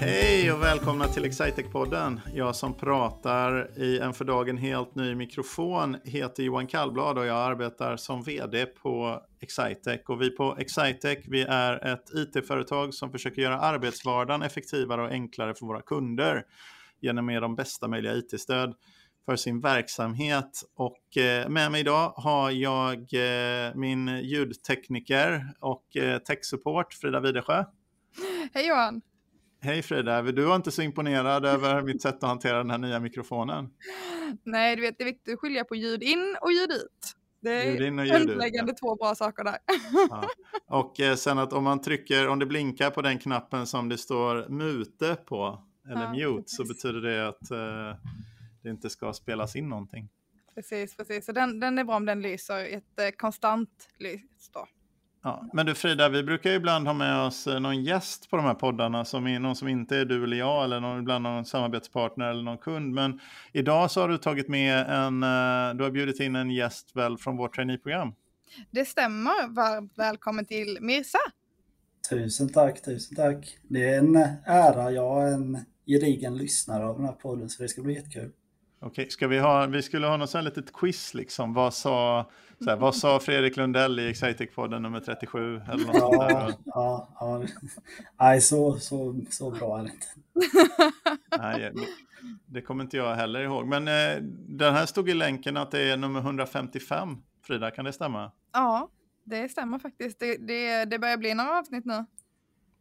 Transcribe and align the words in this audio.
Hej 0.00 0.52
och 0.52 0.62
välkomna 0.62 1.08
till 1.08 1.24
Excitec-podden. 1.24 2.20
Jag 2.34 2.56
som 2.56 2.74
pratar 2.74 3.78
i 3.78 3.98
en 3.98 4.14
för 4.14 4.24
dagen 4.24 4.56
helt 4.56 4.94
ny 4.94 5.14
mikrofon 5.14 5.96
heter 6.04 6.42
Johan 6.42 6.66
Kallblad 6.66 7.18
och 7.18 7.26
jag 7.26 7.36
arbetar 7.36 7.96
som 7.96 8.22
vd 8.22 8.66
på 8.66 9.22
Excitec. 9.40 10.00
Och 10.08 10.22
vi 10.22 10.30
på 10.30 10.56
Excitec 10.58 11.18
vi 11.28 11.42
är 11.42 11.86
ett 11.86 12.14
it-företag 12.14 12.94
som 12.94 13.12
försöker 13.12 13.42
göra 13.42 13.60
arbetsvardagen 13.60 14.42
effektivare 14.42 15.02
och 15.02 15.10
enklare 15.10 15.54
för 15.54 15.66
våra 15.66 15.82
kunder 15.82 16.44
genom 17.00 17.28
att 17.28 17.32
ge 17.32 17.40
dem 17.40 17.56
bästa 17.56 17.88
möjliga 17.88 18.14
it-stöd 18.14 18.74
för 19.26 19.36
sin 19.36 19.60
verksamhet. 19.60 20.62
Och 20.76 21.16
eh, 21.16 21.48
med 21.48 21.72
mig 21.72 21.80
idag 21.80 22.12
har 22.16 22.50
jag 22.50 22.98
eh, 22.98 23.74
min 23.74 24.08
ljudtekniker 24.08 25.52
och 25.60 25.84
techsupport 25.92 26.26
tech-support 26.26 26.94
Frida 26.94 27.20
Widesjö. 27.20 27.64
Hej 28.52 28.68
Johan! 28.68 29.02
Hej 29.60 29.82
Frida, 29.82 30.22
du 30.22 30.44
var 30.44 30.56
inte 30.56 30.70
så 30.70 30.82
imponerad 30.82 31.44
över 31.46 31.82
mitt 31.82 32.02
sätt 32.02 32.14
att 32.14 32.22
hantera 32.28 32.58
den 32.58 32.70
här 32.70 32.78
nya 32.78 33.00
mikrofonen. 33.00 33.70
Nej, 34.42 34.76
du 34.76 34.82
vet 34.82 34.98
det 34.98 35.04
är 35.04 35.06
viktigt 35.06 35.34
att 35.34 35.40
skilja 35.40 35.64
på 35.64 35.74
ljud 35.74 36.02
in 36.02 36.36
och 36.40 36.52
ljud 36.52 36.70
ut. 36.72 37.14
Det 37.40 37.50
är 37.50 37.72
Ljud 37.72 37.80
in 37.82 37.98
och 37.98 38.06
ljud 38.06 38.14
ut, 38.14 38.26
grundläggande 38.26 38.72
två 38.72 38.96
bra 38.96 39.14
saker 39.14 39.44
där. 39.44 39.58
Ja. 40.10 40.28
Och 40.66 41.00
eh, 41.00 41.14
sen 41.14 41.38
att 41.38 41.52
om 41.52 41.64
man 41.64 41.80
trycker, 41.80 42.28
om 42.28 42.38
det 42.38 42.46
blinkar 42.46 42.90
på 42.90 43.02
den 43.02 43.18
knappen 43.18 43.66
som 43.66 43.88
det 43.88 43.98
står 43.98 44.48
mute 44.48 45.14
på, 45.14 45.62
eller 45.90 46.14
Ja, 46.14 46.30
mute, 46.30 46.48
så 46.50 46.62
precis. 46.62 46.82
betyder 46.82 47.00
det 47.00 47.28
att 47.28 47.50
eh, 47.50 48.00
det 48.62 48.70
inte 48.70 48.90
ska 48.90 49.12
spelas 49.12 49.56
in 49.56 49.68
någonting. 49.68 50.08
Precis, 50.54 50.96
precis. 50.96 51.26
Så 51.26 51.32
den, 51.32 51.60
den 51.60 51.78
är 51.78 51.84
bra 51.84 51.96
om 51.96 52.04
den 52.06 52.22
lyser 52.22 52.64
ett 52.64 53.00
eh, 53.00 53.08
konstant 53.16 53.88
lys 53.98 54.50
då. 54.52 54.66
Ja. 55.22 55.48
Men 55.52 55.66
du 55.66 55.74
Frida, 55.74 56.08
vi 56.08 56.22
brukar 56.22 56.50
ju 56.50 56.56
ibland 56.56 56.86
ha 56.86 56.94
med 56.94 57.26
oss 57.26 57.46
eh, 57.46 57.60
någon 57.60 57.84
gäst 57.84 58.30
på 58.30 58.36
de 58.36 58.44
här 58.44 58.54
poddarna, 58.54 59.04
som 59.04 59.26
är 59.26 59.38
någon 59.38 59.56
som 59.56 59.68
inte 59.68 59.96
är 59.96 60.04
du 60.04 60.24
eller 60.24 60.36
jag, 60.36 60.64
eller 60.64 60.80
någon, 60.80 60.98
ibland 60.98 61.22
någon 61.22 61.44
samarbetspartner 61.44 62.30
eller 62.30 62.42
någon 62.42 62.58
kund. 62.58 62.94
Men 62.94 63.20
idag 63.52 63.90
så 63.90 64.00
har 64.00 64.08
du 64.08 64.18
tagit 64.18 64.48
med 64.48 64.78
en, 64.78 65.22
eh, 65.22 65.76
du 65.76 65.84
har 65.84 65.90
bjudit 65.90 66.20
in 66.20 66.36
en 66.36 66.50
gäst 66.50 66.96
väl 66.96 67.18
från 67.18 67.36
vårt 67.36 67.54
traineeprogram. 67.54 68.14
Det 68.70 68.84
stämmer. 68.84 69.54
Varmt 69.54 69.92
välkommen 69.96 70.44
till 70.44 70.78
Mirsa. 70.80 71.18
Tusen 72.10 72.48
tack, 72.48 72.82
tusen 72.82 73.16
tack. 73.16 73.58
Det 73.62 73.88
är 73.88 73.98
en 73.98 74.16
ära. 74.46 74.90
Jag 74.90 75.28
är 75.28 75.32
en 75.32 75.58
gedigen 75.86 76.36
lyssnare 76.36 76.86
av 76.86 76.96
den 76.96 77.04
här 77.04 77.12
podden 77.12 77.48
så 77.48 77.62
det 77.62 77.68
ska 77.68 77.82
bli 77.82 77.94
jättekul. 77.94 78.32
Okej, 78.80 79.10
ska 79.10 79.28
vi 79.28 79.38
ha, 79.38 79.66
vi 79.66 79.82
skulle 79.82 80.06
ha 80.06 80.16
något 80.16 80.30
sånt 80.30 80.44
här 80.44 80.50
litet 80.50 80.72
quiz 80.72 81.14
liksom. 81.14 81.54
Vad 81.54 81.74
sa, 81.74 82.30
så 82.64 82.70
här, 82.70 82.76
vad 82.76 82.94
sa 82.96 83.20
Fredrik 83.20 83.56
Lundell 83.56 83.98
i 83.98 84.12
Excitec-podden 84.12 84.78
nummer 84.78 85.00
37? 85.00 85.60
Eller 85.72 85.86
något 85.86 85.96
Ja, 85.96 86.28
där. 86.28 86.54
ja, 86.64 87.08
ja. 87.20 87.42
Nej, 88.20 88.40
så, 88.40 88.78
så, 88.78 89.16
så 89.30 89.50
bra 89.50 89.78
är 89.78 89.82
det 89.82 89.90
inte. 89.90 90.06
Nej, 91.38 91.60
det, 91.60 91.72
det 92.46 92.60
kommer 92.62 92.84
inte 92.84 92.96
jag 92.96 93.14
heller 93.14 93.40
ihåg. 93.40 93.66
Men 93.66 93.88
eh, 93.88 94.22
den 94.48 94.74
här 94.74 94.86
stod 94.86 95.08
i 95.08 95.14
länken 95.14 95.56
att 95.56 95.70
det 95.70 95.80
är 95.90 95.96
nummer 95.96 96.20
155. 96.20 97.16
Frida, 97.46 97.70
kan 97.70 97.84
det 97.84 97.92
stämma? 97.92 98.30
Ja, 98.52 98.88
det 99.24 99.48
stämmer 99.48 99.78
faktiskt. 99.78 100.18
Det, 100.20 100.36
det, 100.36 100.84
det 100.84 100.98
börjar 100.98 101.16
bli 101.16 101.34
några 101.34 101.58
avsnitt 101.58 101.84
nu. 101.84 102.04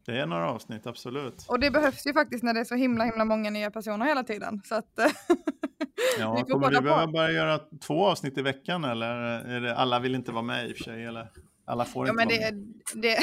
Det 0.07 0.19
är 0.19 0.25
några 0.25 0.49
avsnitt, 0.49 0.87
absolut. 0.87 1.45
Och 1.47 1.59
det 1.59 1.71
behövs 1.71 2.07
ju 2.07 2.13
faktiskt 2.13 2.43
när 2.43 2.53
det 2.53 2.59
är 2.59 2.63
så 2.63 2.75
himla 2.75 3.03
himla 3.03 3.25
många 3.25 3.49
nya 3.49 3.71
personer 3.71 4.05
hela 4.05 4.23
tiden. 4.23 4.61
Så 4.65 4.75
att, 4.75 4.99
eh, 4.99 5.05
Ja, 6.19 6.45
kommer 6.49 6.69
vi 6.71 6.81
behöva 6.81 7.07
bara 7.07 7.31
göra 7.31 7.59
två 7.87 8.05
avsnitt 8.07 8.37
i 8.37 8.41
veckan 8.41 8.83
eller? 8.83 9.07
Är 9.07 9.61
det, 9.61 9.75
alla 9.75 9.99
vill 9.99 10.15
inte 10.15 10.31
vara 10.31 10.41
med 10.41 10.69
i 10.69 10.73
och 10.73 10.77
för 10.77 10.83
sig, 10.83 11.05
eller? 11.05 11.31
Alla 11.65 11.85
får 11.85 12.07
Ja, 12.07 12.11
inte 12.11 12.25
men 12.25 12.27
det, 12.27 12.39
med. 12.39 12.73
det, 13.01 13.17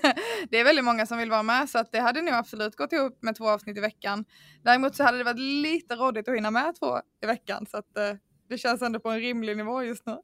det 0.50 0.60
är 0.60 0.64
väldigt 0.64 0.84
många 0.84 1.06
som 1.06 1.18
vill 1.18 1.30
vara 1.30 1.42
med 1.42 1.68
så 1.70 1.78
att 1.78 1.92
det 1.92 2.00
hade 2.00 2.22
nog 2.22 2.34
absolut 2.34 2.76
gått 2.76 2.92
ihop 2.92 3.18
med 3.22 3.36
två 3.36 3.48
avsnitt 3.48 3.78
i 3.78 3.80
veckan. 3.80 4.24
Däremot 4.62 4.96
så 4.96 5.04
hade 5.04 5.18
det 5.18 5.24
varit 5.24 5.40
lite 5.40 5.94
rådigt 5.94 6.28
att 6.28 6.36
hinna 6.36 6.50
med 6.50 6.74
två 6.78 7.00
i 7.22 7.26
veckan 7.26 7.66
så 7.70 7.76
att 7.76 7.96
eh, 7.96 8.12
det 8.48 8.58
känns 8.58 8.82
ändå 8.82 9.00
på 9.00 9.10
en 9.10 9.20
rimlig 9.20 9.56
nivå 9.56 9.82
just 9.82 10.06
nu. 10.06 10.16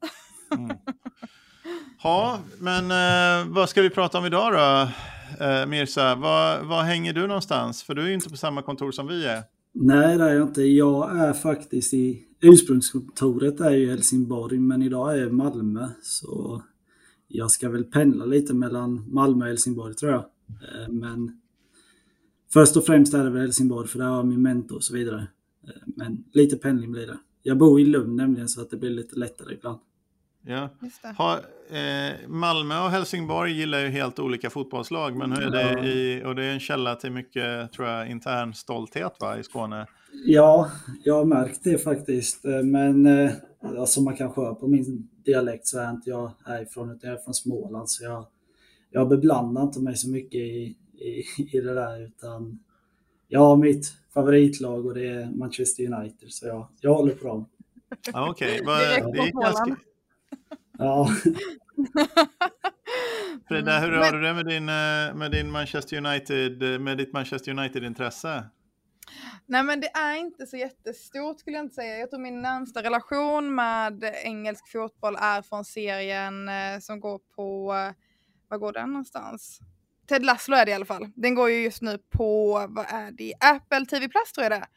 Mm. 0.51 0.77
Ja, 2.03 2.39
men 2.59 2.91
eh, 2.91 3.47
vad 3.53 3.69
ska 3.69 3.81
vi 3.81 3.89
prata 3.89 4.17
om 4.17 4.25
idag 4.25 4.53
då? 4.53 4.89
Eh, 5.39 5.65
Mirza, 5.65 6.15
var, 6.15 6.63
var 6.63 6.83
hänger 6.83 7.13
du 7.13 7.27
någonstans? 7.27 7.83
För 7.83 7.95
du 7.95 8.01
är 8.01 8.07
ju 8.07 8.13
inte 8.13 8.29
på 8.29 8.37
samma 8.37 8.61
kontor 8.61 8.91
som 8.91 9.07
vi 9.07 9.25
är. 9.25 9.43
Nej, 9.73 10.17
det 10.17 10.23
är 10.23 10.33
jag 10.33 10.47
inte. 10.47 10.61
Jag 10.63 11.17
är 11.19 11.33
faktiskt 11.33 11.93
i 11.93 12.23
ursprungskontoret 12.41 13.59
är 13.59 13.71
ju 13.71 13.83
i 13.83 13.89
Helsingborg, 13.89 14.59
men 14.59 14.81
idag 14.81 15.13
är 15.13 15.17
jag 15.17 15.29
i 15.29 15.31
Malmö. 15.31 15.87
Så 16.01 16.63
jag 17.27 17.51
ska 17.51 17.69
väl 17.69 17.83
pendla 17.83 18.25
lite 18.25 18.53
mellan 18.53 19.05
Malmö 19.13 19.45
och 19.45 19.49
Helsingborg 19.49 19.93
tror 19.95 20.11
jag. 20.11 20.19
Eh, 20.49 20.89
Men 20.89 21.41
först 22.53 22.77
och 22.77 22.85
främst 22.85 23.13
är 23.13 23.23
det 23.23 23.29
väl 23.29 23.41
Helsingborg, 23.41 23.87
för 23.87 23.99
där 23.99 24.05
har 24.05 24.15
jag 24.15 24.25
min 24.27 24.41
mentor 24.41 24.75
och 24.75 24.83
så 24.83 24.93
vidare. 24.93 25.27
Eh, 25.67 25.81
Men 25.85 26.23
lite 26.33 26.57
pendling 26.57 26.91
blir 26.91 27.07
det. 27.07 27.17
Jag 27.43 27.57
bor 27.57 27.79
i 27.79 27.85
Lund 27.85 28.15
nämligen, 28.15 28.49
så 28.49 28.61
att 28.61 28.69
det 28.69 28.77
blir 28.77 28.89
lite 28.89 29.15
lättare 29.19 29.53
ibland. 29.53 29.79
Ja. 30.45 30.69
Har, 31.17 31.35
eh, 31.69 32.27
Malmö 32.27 32.83
och 32.83 32.89
Helsingborg 32.89 33.51
gillar 33.51 33.79
ju 33.79 33.89
helt 33.89 34.19
olika 34.19 34.49
fotbollslag, 34.49 35.15
men 35.15 35.31
hur 35.31 35.55
är 35.55 35.75
det 35.75 35.87
i, 35.87 36.23
och 36.25 36.35
det 36.35 36.43
är 36.43 36.53
en 36.53 36.59
källa 36.59 36.95
till 36.95 37.11
mycket, 37.11 37.71
tror 37.71 37.87
jag, 37.87 38.09
intern 38.11 38.53
stolthet 38.53 39.13
va, 39.19 39.37
i 39.37 39.43
Skåne. 39.43 39.87
Ja, 40.25 40.71
jag 41.03 41.15
har 41.15 41.25
märkt 41.25 41.63
det 41.63 41.77
faktiskt. 41.77 42.45
Eh, 42.45 42.63
Men 42.63 43.05
eh, 43.05 43.31
alltså 43.77 44.01
man 44.01 44.15
kanske 44.15 44.41
hör 44.41 44.53
på 44.53 44.67
min 44.67 45.09
dialekt 45.25 45.67
så 45.67 45.79
är 45.79 45.91
inte 45.91 46.09
jag 46.09 46.31
härifrån 46.45 46.91
utan 46.91 47.09
jag 47.09 47.19
är 47.19 47.23
från 47.23 47.33
Småland. 47.33 47.89
Så 47.89 48.03
jag, 48.03 48.25
jag 48.91 49.09
beblandar 49.09 49.63
inte 49.63 49.79
mig 49.79 49.97
så 49.97 50.09
mycket 50.09 50.39
i, 50.41 50.75
i, 50.93 51.23
i 51.53 51.59
det 51.59 51.73
där 51.73 52.05
utan 52.05 52.59
jag 53.27 53.39
har 53.39 53.55
mitt 53.55 53.93
favoritlag 54.13 54.85
och 54.85 54.93
det 54.93 55.07
är 55.07 55.25
Manchester 55.31 55.93
United. 55.93 56.31
Så 56.31 56.47
jag, 56.47 56.67
jag 56.81 56.93
håller 56.93 57.13
på 57.13 57.27
dem. 57.27 57.49
Okej, 58.13 58.49
Direkt 58.49 58.65
det 58.65 59.19
är 59.19 59.31
från 59.31 59.41
ganska... 59.41 59.75
Ja, 60.77 61.09
Frida, 63.47 63.79
hur 63.79 63.87
Mm, 63.87 63.99
har 63.99 64.11
men- 64.11 64.13
du 64.21 64.27
det 64.27 64.33
med, 64.33 64.45
din, 64.45 64.69
eh, 64.69 65.15
med, 65.15 65.31
din 65.31 65.51
Manchester 65.51 65.97
United, 65.97 66.81
med 66.81 66.97
ditt 66.97 67.13
Manchester 67.13 67.51
United-intresse? 67.51 68.43
Nej 69.45 69.63
men 69.63 69.79
det 69.81 69.87
är 69.87 70.15
inte 70.15 70.45
så 70.45 70.57
jättestort 70.57 71.39
skulle 71.39 71.55
jag 71.57 71.65
inte 71.65 71.75
säga. 71.75 71.97
Jag 71.97 72.09
tror 72.09 72.19
min 72.19 72.41
närmsta 72.41 72.83
relation 72.83 73.55
med 73.55 74.03
engelsk 74.23 74.71
fotboll 74.71 75.15
är 75.19 75.41
från 75.41 75.65
serien 75.65 76.49
eh, 76.49 76.79
som 76.81 76.99
går 76.99 77.19
på, 77.35 77.73
eh, 77.73 77.93
vad 78.47 78.59
går 78.59 78.73
den 78.73 78.89
någonstans? 78.89 79.59
Ted 80.07 80.25
Lasso 80.25 80.53
är 80.53 80.65
det 80.65 80.71
i 80.71 80.73
alla 80.73 80.85
fall. 80.85 81.07
Den 81.15 81.35
går 81.35 81.49
ju 81.49 81.63
just 81.63 81.81
nu 81.81 81.97
på, 81.97 82.51
vad 82.69 82.85
är 82.89 83.11
det, 83.11 83.33
Apple 83.39 83.85
TV 83.85 84.07
Plus 84.09 84.31
tror 84.31 84.43
jag 84.43 84.51
det 84.51 84.55
är. 84.55 84.67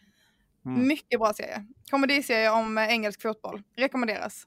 Mm. 0.66 0.86
Mycket 0.88 1.20
bra 1.20 1.32
serie. 1.32 1.66
Komediserie 1.90 2.50
om 2.50 2.78
eh, 2.78 2.88
engelsk 2.88 3.22
fotboll. 3.22 3.62
Rekommenderas. 3.76 4.46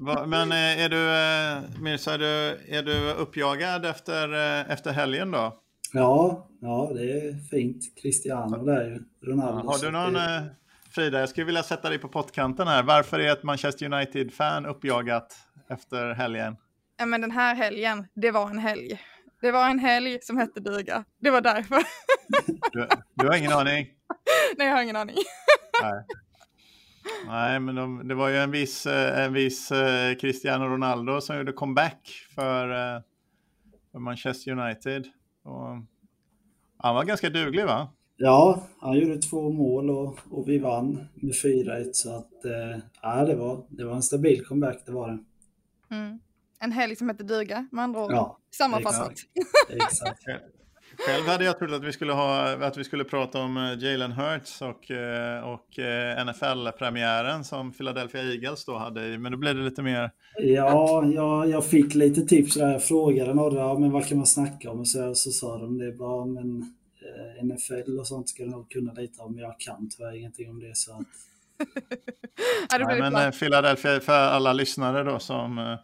Va, 0.00 0.26
men 0.26 0.52
eh, 0.52 0.84
är 0.84 0.88
du, 0.88 1.08
eh, 1.10 1.80
Mirza, 1.82 2.14
är 2.14 2.18
du, 2.18 2.58
är 2.76 2.82
du 2.82 3.10
uppjagad 3.12 3.86
efter, 3.86 4.32
eh, 4.34 4.70
efter 4.72 4.92
helgen 4.92 5.30
då? 5.30 5.60
ja, 5.92 6.48
ja, 6.60 6.90
det 6.94 7.02
är 7.02 7.48
fint. 7.50 7.82
Cristiano 8.02 8.64
där 8.64 8.84
ju. 8.84 8.98
Ronaldo. 9.30 9.70
Har 9.70 9.78
du 9.78 9.90
någon, 9.90 10.12
det- 10.12 10.50
Frida, 10.90 11.20
jag 11.20 11.28
skulle 11.28 11.46
vilja 11.46 11.62
sätta 11.62 11.88
dig 11.88 11.98
på 11.98 12.08
pottkanten 12.08 12.68
här. 12.68 12.82
Varför 12.82 13.18
är 13.20 13.32
ett 13.32 13.42
Manchester 13.42 13.86
United-fan 13.92 14.66
uppjagat 14.66 15.36
efter 15.68 16.14
helgen? 16.14 16.56
Ja, 16.98 17.06
men 17.06 17.20
den 17.20 17.30
här 17.30 17.54
helgen, 17.54 18.06
det 18.14 18.30
var 18.30 18.50
en 18.50 18.58
helg. 18.58 19.00
Det 19.40 19.52
var 19.52 19.70
en 19.70 19.78
helg 19.78 20.18
som 20.22 20.36
hette 20.38 20.60
duga. 20.60 21.04
Det 21.20 21.30
var 21.30 21.40
därför. 21.40 21.82
Du, 22.72 22.88
du 23.14 23.26
har 23.26 23.36
ingen 23.36 23.52
aning? 23.52 23.88
Nej, 24.58 24.66
jag 24.66 24.74
har 24.74 24.82
ingen 24.82 24.96
aning. 24.96 25.16
Nej. 25.82 26.04
Nej, 27.26 27.60
men 27.60 27.74
de, 27.74 28.08
det 28.08 28.14
var 28.14 28.28
ju 28.28 28.36
en 28.36 28.50
viss, 28.50 28.86
eh, 28.86 29.24
en 29.24 29.32
viss 29.32 29.72
eh, 29.72 30.16
Cristiano 30.16 30.64
Ronaldo 30.64 31.20
som 31.20 31.36
gjorde 31.36 31.52
comeback 31.52 32.26
för, 32.34 32.70
eh, 32.70 33.02
för 33.92 33.98
Manchester 33.98 34.50
United. 34.50 35.06
Och, 35.42 35.82
han 36.78 36.94
var 36.94 37.04
ganska 37.04 37.30
duglig 37.30 37.64
va? 37.64 37.88
Ja, 38.16 38.66
han 38.80 38.98
gjorde 38.98 39.18
två 39.18 39.50
mål 39.50 39.90
och, 39.90 40.18
och 40.30 40.48
vi 40.48 40.58
vann 40.58 41.08
med 41.14 41.32
4-1 41.32 41.90
så 41.92 42.16
att 42.16 42.44
eh, 42.44 42.82
ja, 43.02 43.24
det, 43.24 43.36
var, 43.36 43.66
det 43.68 43.84
var 43.84 43.94
en 43.94 44.02
stabil 44.02 44.44
comeback, 44.44 44.82
det 44.86 44.92
var 44.92 45.08
det. 45.08 45.18
Mm. 45.94 46.20
En 46.60 46.72
helg 46.72 46.96
som 46.96 47.08
hette 47.08 47.24
duga, 47.24 47.68
med 47.72 47.84
andra 47.84 48.04
ord. 48.04 48.12
Ja, 48.12 48.38
Sammanfattat. 48.50 49.12
exakt. 49.68 50.22
Själv 50.98 51.26
hade 51.26 51.44
jag 51.44 51.58
trott 51.58 51.72
att 51.72 51.84
vi 51.84 51.92
skulle, 51.92 52.12
ha, 52.12 52.52
att 52.66 52.76
vi 52.76 52.84
skulle 52.84 53.04
prata 53.04 53.38
om 53.40 53.56
eh, 53.56 53.78
Jalen 53.78 54.12
Hurts 54.12 54.62
och, 54.62 54.90
eh, 54.90 55.40
och 55.48 55.78
eh, 55.78 56.24
NFL-premiären 56.26 57.44
som 57.44 57.72
Philadelphia 57.72 58.22
Eagles 58.22 58.64
då 58.64 58.76
hade. 58.78 59.06
i- 59.06 59.18
Men 59.18 59.32
då 59.32 59.38
blev 59.38 59.56
det 59.56 59.62
lite 59.62 59.82
mer... 59.82 60.10
Ja, 60.38 61.04
jag, 61.14 61.48
jag 61.50 61.66
fick 61.66 61.94
lite 61.94 62.22
tips 62.22 62.54
där. 62.54 62.72
Jag 62.72 62.84
frågade 62.84 63.34
några, 63.34 63.58
ja, 63.60 63.78
men 63.78 63.90
vad 63.92 64.06
kan 64.08 64.16
man 64.18 64.26
snacka 64.26 64.70
om? 64.70 64.80
Och 64.80 64.88
så, 64.88 65.14
så 65.14 65.30
sa 65.30 65.58
de 65.58 65.78
det 65.78 65.92
bara, 65.92 66.26
men 66.26 66.72
NFL 67.42 67.98
och 68.00 68.06
sånt 68.06 68.28
ska 68.28 68.42
du 68.44 68.50
nog 68.50 68.70
kunna 68.70 68.92
lite 68.92 69.22
om. 69.22 69.38
Jag 69.38 69.60
kan 69.60 69.88
tyvärr 69.96 70.16
ingenting 70.16 70.50
om 70.50 70.60
det. 70.60 70.76
Så 70.76 70.92
att, 70.92 71.06
Nej, 72.86 73.10
men 73.10 73.32
Philadelphia, 73.32 74.00
för 74.00 74.12
alla 74.12 74.52
lyssnare 74.52 75.02
då 75.02 75.18
som, 75.18 75.76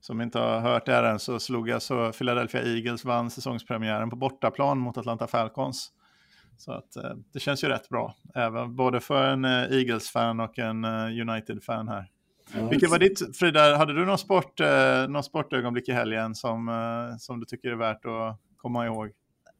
som 0.00 0.20
inte 0.20 0.38
har 0.38 0.60
hört 0.60 0.86
det 0.86 0.92
här 0.92 1.02
än 1.02 1.18
så 1.18 1.40
slog 1.40 1.70
alltså 1.70 2.12
Philadelphia 2.12 2.62
Eagles 2.62 3.04
vann 3.04 3.30
säsongspremiären 3.30 4.10
på 4.10 4.16
bortaplan 4.16 4.78
mot 4.78 4.98
Atlanta 4.98 5.26
Falcons. 5.26 5.92
Så 6.56 6.72
att 6.72 6.96
eh, 6.96 7.10
det 7.32 7.40
känns 7.40 7.64
ju 7.64 7.68
rätt 7.68 7.88
bra, 7.88 8.14
även 8.34 8.76
både 8.76 9.00
för 9.00 9.26
en 9.26 9.44
eh, 9.44 9.50
Eagles-fan 9.50 10.40
och 10.40 10.58
en 10.58 10.84
eh, 10.84 11.28
United-fan 11.28 11.88
här. 11.88 12.10
Ja, 12.54 12.68
Vilket 12.68 12.90
var 12.90 12.98
ditt, 12.98 13.36
Frida, 13.36 13.76
hade 13.76 13.92
du 13.94 14.04
någon, 14.06 14.18
sport, 14.18 14.60
någon 15.08 15.22
sportögonblick 15.22 15.88
i 15.88 15.92
helgen 15.92 16.34
som, 16.34 16.70
som 17.20 17.40
du 17.40 17.46
tycker 17.46 17.68
är 17.68 17.76
värt 17.76 18.04
att 18.04 18.40
komma 18.56 18.86
ihåg? 18.86 19.10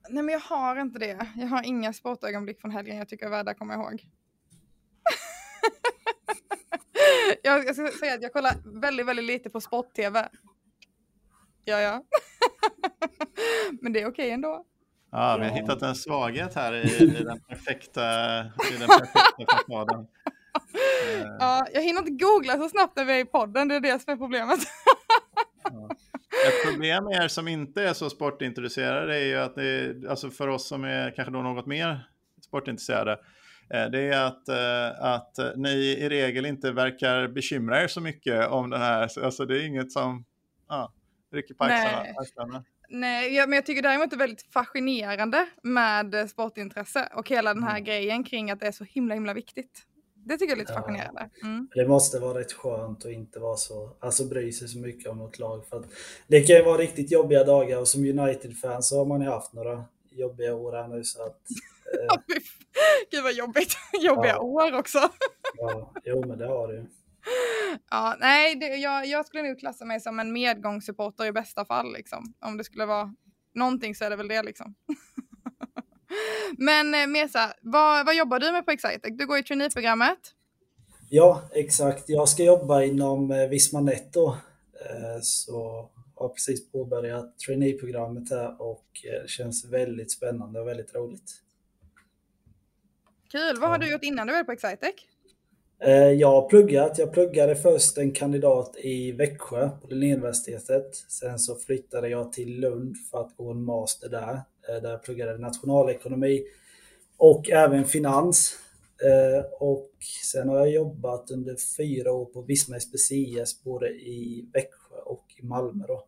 Nej 0.08 0.22
men 0.22 0.32
jag 0.32 0.40
har 0.40 0.80
inte 0.80 0.98
det. 0.98 1.26
Jag 1.36 1.46
har 1.46 1.62
inga 1.62 1.92
sportögonblick 1.92 2.60
från 2.60 2.70
helgen 2.70 2.96
jag 2.96 3.08
tycker 3.08 3.26
är 3.26 3.30
värda 3.30 3.50
att 3.50 3.58
komma 3.58 3.74
ihåg. 3.74 4.02
jag, 7.42 7.66
jag 7.66 7.74
ska 7.74 7.88
säga 7.88 8.14
att 8.14 8.22
jag 8.22 8.32
kollar 8.32 8.80
väldigt, 8.80 9.06
väldigt 9.06 9.24
lite 9.24 9.50
på 9.50 9.60
sport-tv. 9.60 10.28
Ja, 11.64 11.80
ja. 11.80 12.02
men 13.80 13.92
det 13.92 14.02
är 14.02 14.08
okej 14.08 14.30
ändå. 14.30 14.64
Ja, 15.10 15.36
vi 15.40 15.48
har 15.48 15.56
hittat 15.56 15.82
en 15.82 15.94
svaghet 15.94 16.54
här 16.54 16.72
i, 16.72 17.02
i 17.02 17.24
den 17.24 17.40
perfekta, 17.40 18.40
i 18.40 18.76
den 18.78 18.88
perfekta 18.88 19.46
fasaden. 19.52 20.06
Ja, 21.38 21.66
jag 21.72 21.82
hinner 21.82 21.98
inte 21.98 22.24
googla 22.24 22.56
så 22.56 22.68
snabbt 22.68 22.96
när 22.96 23.04
vi 23.04 23.12
är 23.12 23.18
i 23.18 23.24
podden, 23.24 23.68
det 23.68 23.74
är 23.74 23.80
det 23.80 24.02
som 24.02 24.12
är 24.12 24.16
problemet. 24.16 24.58
Ja. 25.62 25.90
Ett 26.48 26.70
problem 26.70 27.04
med 27.04 27.24
er 27.24 27.28
som 27.28 27.48
inte 27.48 27.82
är 27.82 27.92
så 27.92 28.10
sportintresserade 28.10 29.16
är 29.16 29.24
ju 29.24 29.36
att 29.36 29.54
det 29.54 29.94
alltså 30.08 30.30
för 30.30 30.48
oss 30.48 30.68
som 30.68 30.84
är 30.84 31.10
kanske 31.16 31.32
då 31.32 31.42
något 31.42 31.66
mer 31.66 32.10
sportintresserade, 32.42 33.12
eh, 33.12 33.18
det 33.68 33.98
är 33.98 34.24
att, 34.26 34.48
eh, 34.48 35.04
att 35.04 35.56
ni 35.56 35.96
i 35.98 36.08
regel 36.08 36.46
inte 36.46 36.72
verkar 36.72 37.28
bekymra 37.28 37.82
er 37.82 37.88
så 37.88 38.00
mycket 38.00 38.48
om 38.48 38.70
den 38.70 38.80
här, 38.80 39.24
alltså 39.24 39.46
det 39.46 39.58
är 39.58 39.66
inget 39.66 39.92
som 39.92 40.24
ja, 40.68 40.92
rycker 41.32 41.54
på 41.54 41.64
axlarna. 41.64 42.64
Nej, 42.88 43.34
ja, 43.34 43.46
men 43.46 43.56
jag 43.56 43.66
tycker 43.66 43.82
däremot 43.82 44.10
det 44.10 44.16
är 44.16 44.18
väldigt 44.18 44.52
fascinerande 44.52 45.46
med 45.62 46.30
sportintresse 46.30 47.08
och 47.14 47.28
hela 47.28 47.54
den 47.54 47.62
här 47.62 47.70
mm. 47.70 47.84
grejen 47.84 48.24
kring 48.24 48.50
att 48.50 48.60
det 48.60 48.66
är 48.66 48.72
så 48.72 48.84
himla 48.84 49.14
himla 49.14 49.34
viktigt. 49.34 49.82
Det 50.14 50.38
tycker 50.38 50.46
jag 50.46 50.56
är 50.56 50.60
lite 50.60 50.72
ja. 50.72 50.80
fascinerande. 50.80 51.30
Mm. 51.42 51.68
Det 51.74 51.88
måste 51.88 52.18
vara 52.18 52.38
rätt 52.38 52.52
skönt 52.52 53.04
att 53.04 53.10
inte 53.10 53.38
vara 53.38 53.56
så, 53.56 53.96
alltså 54.00 54.24
bry 54.24 54.52
sig 54.52 54.68
så 54.68 54.78
mycket 54.78 55.10
om 55.10 55.18
något 55.18 55.38
lag. 55.38 55.66
För 55.66 55.76
att 55.76 55.86
det 56.26 56.42
kan 56.42 56.56
ju 56.56 56.62
vara 56.62 56.78
riktigt 56.78 57.12
jobbiga 57.12 57.44
dagar 57.44 57.78
och 57.78 57.88
som 57.88 58.04
United-fan 58.04 58.82
så 58.82 58.98
har 58.98 59.04
man 59.04 59.20
ju 59.20 59.28
haft 59.28 59.52
några 59.52 59.84
jobbiga 60.10 60.54
år 60.54 60.72
här 60.72 60.88
nu 60.88 61.04
så 61.04 61.22
att... 61.22 61.40
Gud 63.10 63.22
vad 63.22 63.32
jobbigt, 63.32 63.76
jobbiga 64.00 64.32
ja. 64.32 64.40
år 64.40 64.78
också. 64.78 64.98
ja, 65.58 65.92
jo 66.04 66.26
men 66.26 66.38
det 66.38 66.46
har 66.46 66.68
du 66.68 66.86
Ja, 67.90 68.16
nej, 68.20 68.56
det, 68.56 68.66
jag, 68.66 69.06
jag 69.06 69.26
skulle 69.26 69.42
nog 69.42 69.58
klassa 69.58 69.84
mig 69.84 70.00
som 70.00 70.20
en 70.20 70.32
medgångssupporter 70.32 71.24
i 71.24 71.32
bästa 71.32 71.64
fall 71.64 71.92
liksom. 71.92 72.34
Om 72.40 72.56
det 72.56 72.64
skulle 72.64 72.86
vara 72.86 73.14
någonting 73.54 73.94
så 73.94 74.04
är 74.04 74.10
det 74.10 74.16
väl 74.16 74.28
det 74.28 74.42
liksom. 74.42 74.74
Men 76.58 76.94
eh, 76.94 77.06
Mesa, 77.06 77.52
vad, 77.60 78.06
vad 78.06 78.16
jobbar 78.16 78.38
du 78.38 78.52
med 78.52 78.64
på 78.64 78.70
Excitec? 78.70 79.16
Du 79.18 79.26
går 79.26 79.38
i 79.38 79.42
traineeprogrammet. 79.42 80.18
Ja, 81.10 81.42
exakt. 81.52 82.08
Jag 82.08 82.28
ska 82.28 82.44
jobba 82.44 82.82
inom 82.82 83.30
eh, 83.30 83.48
Visma 83.48 83.80
Netto. 83.80 84.26
Eh, 84.26 85.20
så 85.22 85.88
jag 86.16 86.22
har 86.22 86.28
precis 86.28 86.72
påbörjat 86.72 87.38
traineeprogrammet 87.38 88.30
här 88.30 88.62
och 88.62 88.86
det 89.22 89.30
känns 89.30 89.64
väldigt 89.64 90.12
spännande 90.12 90.60
och 90.60 90.68
väldigt 90.68 90.94
roligt. 90.94 91.42
Kul! 93.28 93.60
Vad 93.60 93.70
har 93.70 93.78
du 93.78 93.90
gjort 93.92 94.04
innan 94.04 94.26
du 94.26 94.32
var 94.32 94.44
på 94.44 94.52
Excitec? 94.52 94.94
Jag 96.18 96.28
har 96.28 96.48
pluggat. 96.48 96.98
Jag 96.98 97.12
pluggade 97.12 97.56
först 97.56 97.98
en 97.98 98.12
kandidat 98.12 98.76
i 98.76 99.12
Växjö 99.12 99.68
på 99.68 99.86
Linnéuniversitetet. 99.88 100.96
Sen 101.08 101.38
så 101.38 101.56
flyttade 101.56 102.08
jag 102.08 102.32
till 102.32 102.60
Lund 102.60 102.96
för 103.10 103.20
att 103.20 103.36
gå 103.36 103.50
en 103.50 103.64
master 103.64 104.08
där. 104.08 104.40
Eh, 104.68 104.82
där 104.82 104.90
jag 104.90 105.02
pluggade 105.02 105.38
nationalekonomi 105.38 106.44
och 107.16 107.50
även 107.50 107.84
finans. 107.84 108.58
Eh, 109.04 109.44
och 109.60 109.90
sen 110.24 110.48
har 110.48 110.56
jag 110.56 110.70
jobbat 110.70 111.30
under 111.30 111.56
fyra 111.76 112.12
år 112.12 112.24
på 112.24 112.42
Visma 112.42 112.80
SPCS 112.80 113.64
både 113.64 113.88
i 113.88 114.48
Växjö 114.52 114.96
och 115.04 115.24
i 115.36 115.42
Malmö. 115.42 115.84
Då. 115.86 116.06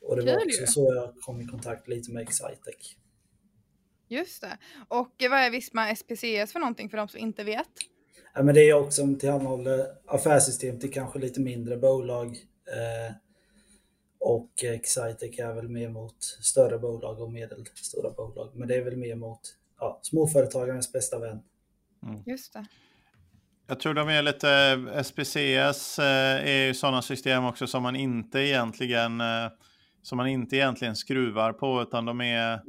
Och 0.00 0.16
det 0.16 0.22
var 0.22 0.36
också 0.36 0.66
så 0.66 0.94
jag 0.94 1.14
kom 1.20 1.40
i 1.40 1.46
kontakt 1.46 1.88
lite 1.88 2.12
med 2.12 2.22
Excitec. 2.22 2.96
Just 4.10 4.40
det. 4.40 4.58
Och 4.88 5.14
vad 5.30 5.38
är 5.38 5.50
Visma 5.50 5.94
SPCS 5.96 6.52
för 6.52 6.58
någonting 6.58 6.90
för 6.90 6.96
de 6.96 7.08
som 7.08 7.20
inte 7.20 7.44
vet? 7.44 7.68
Ja, 8.34 8.42
men 8.42 8.54
det 8.54 8.60
är 8.60 8.74
också 8.74 9.00
som 9.00 9.18
tillhandahåller 9.18 9.86
affärssystem 10.06 10.78
till 10.78 10.92
kanske 10.92 11.18
lite 11.18 11.40
mindre 11.40 11.76
bolag. 11.76 12.26
Eh, 12.66 13.14
och 14.18 14.64
Excitec 14.64 15.38
är 15.38 15.54
väl 15.54 15.68
mer 15.68 15.88
mot 15.88 16.24
större 16.24 16.78
bolag 16.78 17.20
och 17.20 17.32
medelstora 17.32 18.10
bolag. 18.10 18.50
Men 18.54 18.68
det 18.68 18.74
är 18.74 18.84
väl 18.84 18.96
mer 18.96 19.14
mot 19.14 19.40
ja, 19.78 20.00
småföretagarens 20.02 20.92
bästa 20.92 21.18
vän. 21.18 21.40
Mm. 22.02 22.22
Just 22.26 22.52
det. 22.52 22.66
Jag 23.66 23.80
tror 23.80 23.94
de 23.94 24.08
är 24.08 24.22
lite, 24.22 25.04
SPCS 25.04 25.98
eh, 25.98 26.48
är 26.48 26.66
ju 26.66 26.74
sådana 26.74 27.02
system 27.02 27.44
också 27.44 27.66
som 27.66 27.82
man 27.82 27.96
inte 27.96 28.38
egentligen 28.38 29.20
eh, 29.20 29.48
som 30.02 30.16
man 30.16 30.26
inte 30.26 30.56
egentligen 30.56 30.96
skruvar 30.96 31.52
på 31.52 31.82
utan 31.82 32.04
de 32.04 32.20
är, 32.20 32.60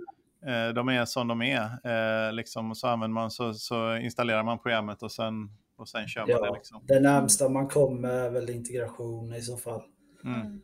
de 0.76 0.90
är 0.90 1.06
som 1.06 1.28
de 1.28 1.42
är. 1.42 2.32
Liksom, 2.32 2.72
och 2.72 2.78
så 2.78 2.88
använder 2.88 3.14
man 3.14 3.32
så, 3.32 3.54
så 3.54 3.98
installerar 3.98 4.44
man 4.44 4.60
programmet 4.60 5.04
och 5.04 5.12
sen, 5.12 5.34
och 5.78 5.90
sen 5.90 6.08
kör 6.08 6.22
man 6.22 6.30
ja, 6.30 6.46
det. 6.46 6.54
Liksom. 6.54 6.84
Det 6.88 7.00
närmsta 7.00 7.50
man 7.50 7.68
kommer 7.68 8.10
är 8.10 8.30
väl 8.30 8.50
integration 8.50 9.34
i 9.34 9.42
så 9.42 9.58
fall. 9.58 9.82
Mm. 10.26 10.62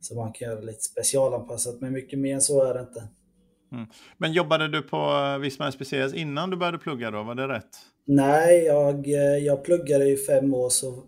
Så 0.00 0.14
man 0.14 0.32
kan 0.32 0.48
göra 0.48 0.60
lite 0.60 0.82
specialanpassat, 0.82 1.80
men 1.80 1.92
mycket 1.92 2.18
mer 2.18 2.34
än 2.34 2.40
så 2.40 2.64
är 2.64 2.74
det 2.74 2.80
inte. 2.80 3.08
Mm. 3.72 3.86
Men 4.18 4.32
jobbade 4.32 4.68
du 4.68 4.82
på 4.82 5.38
Visma 5.40 5.72
SPCS 5.72 6.14
innan 6.14 6.50
du 6.50 6.56
började 6.56 6.78
plugga 6.78 7.10
då? 7.10 7.22
Var 7.22 7.34
det 7.34 7.48
rätt? 7.48 7.68
Nej, 8.04 8.64
jag, 8.64 9.06
jag 9.40 9.64
pluggade 9.64 10.04
i 10.04 10.16
fem 10.16 10.54
år 10.54 10.68
så 10.68 11.04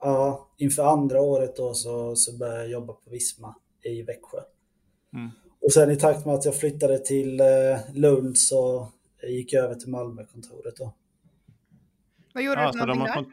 ja, 0.00 0.48
inför 0.58 0.82
andra 0.82 1.20
året 1.20 1.56
då 1.56 1.74
så, 1.74 2.16
så 2.16 2.38
började 2.38 2.60
jag 2.60 2.70
jobba 2.70 2.92
på 2.92 3.10
Visma 3.10 3.54
i 3.84 4.02
Växjö. 4.02 4.38
Mm. 5.14 5.30
Och 5.62 5.72
sen 5.72 5.90
i 5.90 5.96
takt 5.96 6.26
med 6.26 6.34
att 6.34 6.44
jag 6.44 6.56
flyttade 6.56 6.98
till 6.98 7.40
eh, 7.40 7.46
Lund 7.94 8.38
så 8.38 8.88
gick 9.22 9.52
jag 9.52 9.64
över 9.64 9.74
till 9.74 9.88
Malmökontoret 9.88 10.76
då. 10.76 10.94
Vad 12.34 12.44
gjorde 12.44 12.60
ja, 12.60 12.72
du 12.72 12.78
för 12.78 12.86
någonting 12.86 13.04
där? 13.04 13.24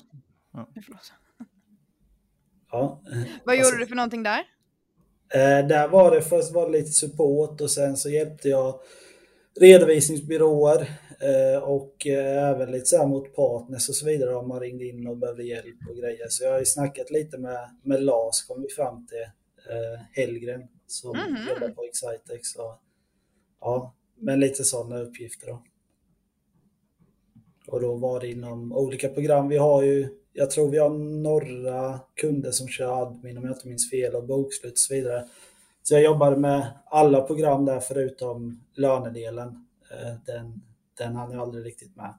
Ja. 0.53 0.67
ja. 2.71 3.01
Vad 3.43 3.55
gjorde 3.55 3.67
alltså, 3.67 3.79
du 3.79 3.85
för 3.85 3.95
någonting 3.95 4.23
där? 4.23 4.39
Eh, 5.33 5.67
där 5.67 5.87
var 5.87 6.15
det 6.15 6.21
först 6.21 6.51
var 6.51 6.65
det 6.65 6.71
lite 6.71 6.91
support 6.91 7.61
och 7.61 7.71
sen 7.71 7.97
så 7.97 8.09
hjälpte 8.09 8.49
jag 8.49 8.79
redovisningsbyråer 9.59 10.81
eh, 11.19 11.63
och 11.63 12.07
eh, 12.07 12.49
även 12.49 12.71
lite 12.71 12.85
så 12.85 12.97
här 12.97 13.07
mot 13.07 13.35
partners 13.35 13.89
och 13.89 13.95
så 13.95 14.05
vidare 14.05 14.35
om 14.35 14.47
man 14.47 14.59
ringde 14.59 14.85
in 14.85 15.07
och 15.07 15.17
behövde 15.17 15.43
hjälp 15.43 15.77
och 15.89 15.97
grejer. 15.97 16.27
Så 16.29 16.43
jag 16.43 16.51
har 16.51 16.59
ju 16.59 16.65
snackat 16.65 17.11
lite 17.11 17.37
med, 17.37 17.69
med 17.83 18.03
Lars 18.03 18.43
kom 18.47 18.61
vi 18.61 18.69
fram 18.69 19.07
till, 19.07 19.21
eh, 19.73 20.01
Hellgren 20.11 20.67
som 20.91 21.15
mm 21.15 21.35
-hmm. 21.35 21.49
jobbar 21.49 21.69
på 21.69 21.83
Excitex. 21.83 22.47
Så, 22.47 22.79
ja, 23.61 23.95
men 24.15 24.39
lite 24.39 24.63
sådana 24.63 24.99
uppgifter 24.99 25.47
då. 25.47 25.63
Och 27.67 27.81
då 27.81 27.95
var 27.95 28.19
det 28.19 28.27
inom 28.27 28.73
olika 28.73 29.09
program. 29.09 29.49
Vi 29.49 29.57
har 29.57 29.83
ju 29.83 30.19
jag 30.33 30.51
tror 30.51 30.69
vi 30.69 30.77
har 30.77 30.89
några 31.21 31.99
kunder 32.15 32.51
som 32.51 32.67
kör 32.67 33.01
admin 33.01 33.37
om 33.37 33.43
jag 33.43 33.55
inte 33.55 33.67
minns 33.67 33.89
fel 33.89 34.15
och 34.15 34.23
bokslut 34.23 34.73
och 34.73 34.77
så 34.77 34.93
vidare. 34.93 35.25
Så 35.83 35.93
jag 35.93 36.03
jobbade 36.03 36.37
med 36.37 36.67
alla 36.85 37.21
program 37.21 37.65
där 37.65 37.79
förutom 37.79 38.63
lönedelen. 38.73 39.67
Eh, 39.91 40.13
den, 40.25 40.61
den 40.97 41.15
hann 41.15 41.31
jag 41.31 41.41
aldrig 41.41 41.65
riktigt 41.65 41.95
med. 41.95 42.13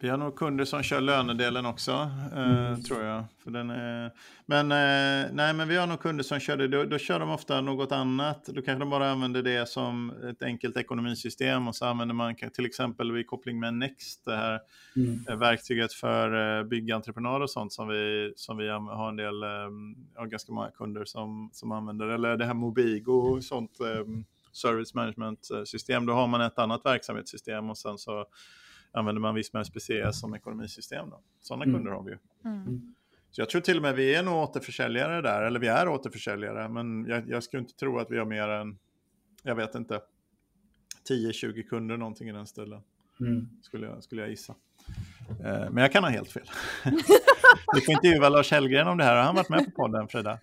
Vi 0.00 0.08
har 0.08 0.16
nog 0.16 0.36
kunder 0.36 0.64
som 0.64 0.82
kör 0.82 1.00
lönedelen 1.00 1.66
också, 1.66 2.10
eh, 2.32 2.66
mm. 2.66 2.82
tror 2.82 3.02
jag. 3.02 3.24
För 3.44 3.50
den 3.50 3.70
är... 3.70 4.12
Men 4.46 4.72
eh, 4.72 5.30
nej, 5.32 5.54
men 5.54 5.68
vi 5.68 5.76
har 5.76 5.86
nog 5.86 6.00
kunder 6.00 6.24
som 6.24 6.40
kör 6.40 6.56
det. 6.56 6.68
Då, 6.68 6.84
då, 6.84 6.98
kör 6.98 7.20
de 7.20 7.30
ofta 7.30 7.60
något 7.60 7.92
annat. 7.92 8.46
Då 8.46 8.62
kanske 8.62 8.78
de 8.78 8.90
bara 8.90 9.10
använder 9.10 9.42
det 9.42 9.68
som 9.68 10.12
ett 10.30 10.42
enkelt 10.42 10.76
ekonomisystem 10.76 11.68
och 11.68 11.76
så 11.76 11.84
använder 11.84 12.14
man 12.14 12.36
till 12.54 12.66
exempel 12.66 13.12
vid 13.12 13.26
koppling 13.26 13.60
med 13.60 13.74
Next, 13.74 14.24
det 14.24 14.36
här 14.36 14.60
mm. 14.96 15.24
Eh, 15.28 15.36
verktyget 15.36 15.92
för 15.92 16.64
byggentreprenörer 16.64 17.40
och 17.40 17.50
sånt 17.50 17.72
som 17.72 17.88
vi, 17.88 18.32
som 18.36 18.56
vi 18.56 18.68
har 18.68 19.08
en 19.08 19.16
del, 19.16 19.42
ja, 20.14 20.24
ganska 20.24 20.52
många 20.52 20.70
kunder 20.70 21.04
som, 21.04 21.50
som 21.52 21.72
använder. 21.72 22.06
Eller 22.06 22.36
det 22.36 22.44
här 22.44 22.54
Mobigo 22.54 23.12
och 23.12 23.44
sånt 23.44 23.78
service 24.52 24.94
management 24.94 25.48
system. 25.64 26.06
Då 26.06 26.12
har 26.12 26.26
man 26.26 26.40
ett 26.40 26.58
annat 26.58 26.84
verksamhetssystem 26.84 27.70
och 27.70 27.78
sen 27.78 27.98
så 27.98 28.26
använder 28.92 29.20
man 29.20 29.34
Visma 29.34 29.64
SPCS 29.64 30.20
som 30.20 30.34
ekonomisystem. 30.34 31.10
Då. 31.10 31.20
Sådana 31.40 31.64
mm. 31.64 31.76
kunder 31.76 31.90
har 31.92 32.02
vi 32.02 32.10
ju. 32.10 32.18
Mm. 32.44 32.62
mm. 32.62 32.94
Så 33.30 33.40
jag 33.40 33.48
tror 33.48 33.60
till 33.60 33.76
och 33.76 33.82
med 33.82 33.94
vi 33.94 34.14
är 34.14 34.22
nog 34.22 34.34
återförsäljare 34.34 35.22
där, 35.22 35.42
eller 35.42 35.60
vi 35.60 35.66
är 35.66 35.88
återförsäljare, 35.88 36.68
men 36.68 37.06
jag, 37.08 37.28
jag 37.28 37.42
skulle 37.42 37.60
inte 37.60 37.74
tro 37.74 37.98
att 37.98 38.10
vi 38.10 38.18
har 38.18 38.26
mer 38.26 38.48
än, 38.48 38.78
jag 39.42 39.54
vet 39.54 39.74
inte, 39.74 40.00
10-20 41.08 41.62
kunder 41.62 41.96
någonting 41.96 42.28
i 42.28 42.32
den 42.32 42.46
stilen. 42.46 42.80
Mm. 43.20 43.48
Skulle, 43.62 43.86
jag, 43.86 44.02
skulle 44.04 44.22
jag 44.22 44.30
gissa. 44.30 44.54
Eh, 45.44 45.70
men 45.70 45.76
jag 45.76 45.92
kan 45.92 46.04
ha 46.04 46.10
helt 46.10 46.32
fel. 46.32 46.50
du 47.74 47.80
får 47.80 47.94
intervjua 47.94 48.28
Lars 48.28 48.50
Hellgren 48.50 48.88
om 48.88 48.98
det 48.98 49.04
här. 49.04 49.16
Har 49.16 49.22
han 49.22 49.34
varit 49.34 49.48
med 49.48 49.64
på 49.64 49.70
podden, 49.70 50.08
Frida? 50.08 50.38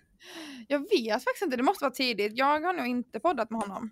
Jag 0.68 0.78
vet 0.78 1.24
faktiskt 1.24 1.42
inte. 1.42 1.56
Det 1.56 1.62
måste 1.62 1.84
vara 1.84 1.94
tidigt. 1.94 2.32
Jag 2.34 2.60
har 2.60 2.72
nog 2.72 2.86
inte 2.86 3.20
poddat 3.20 3.50
med 3.50 3.60
honom. 3.60 3.90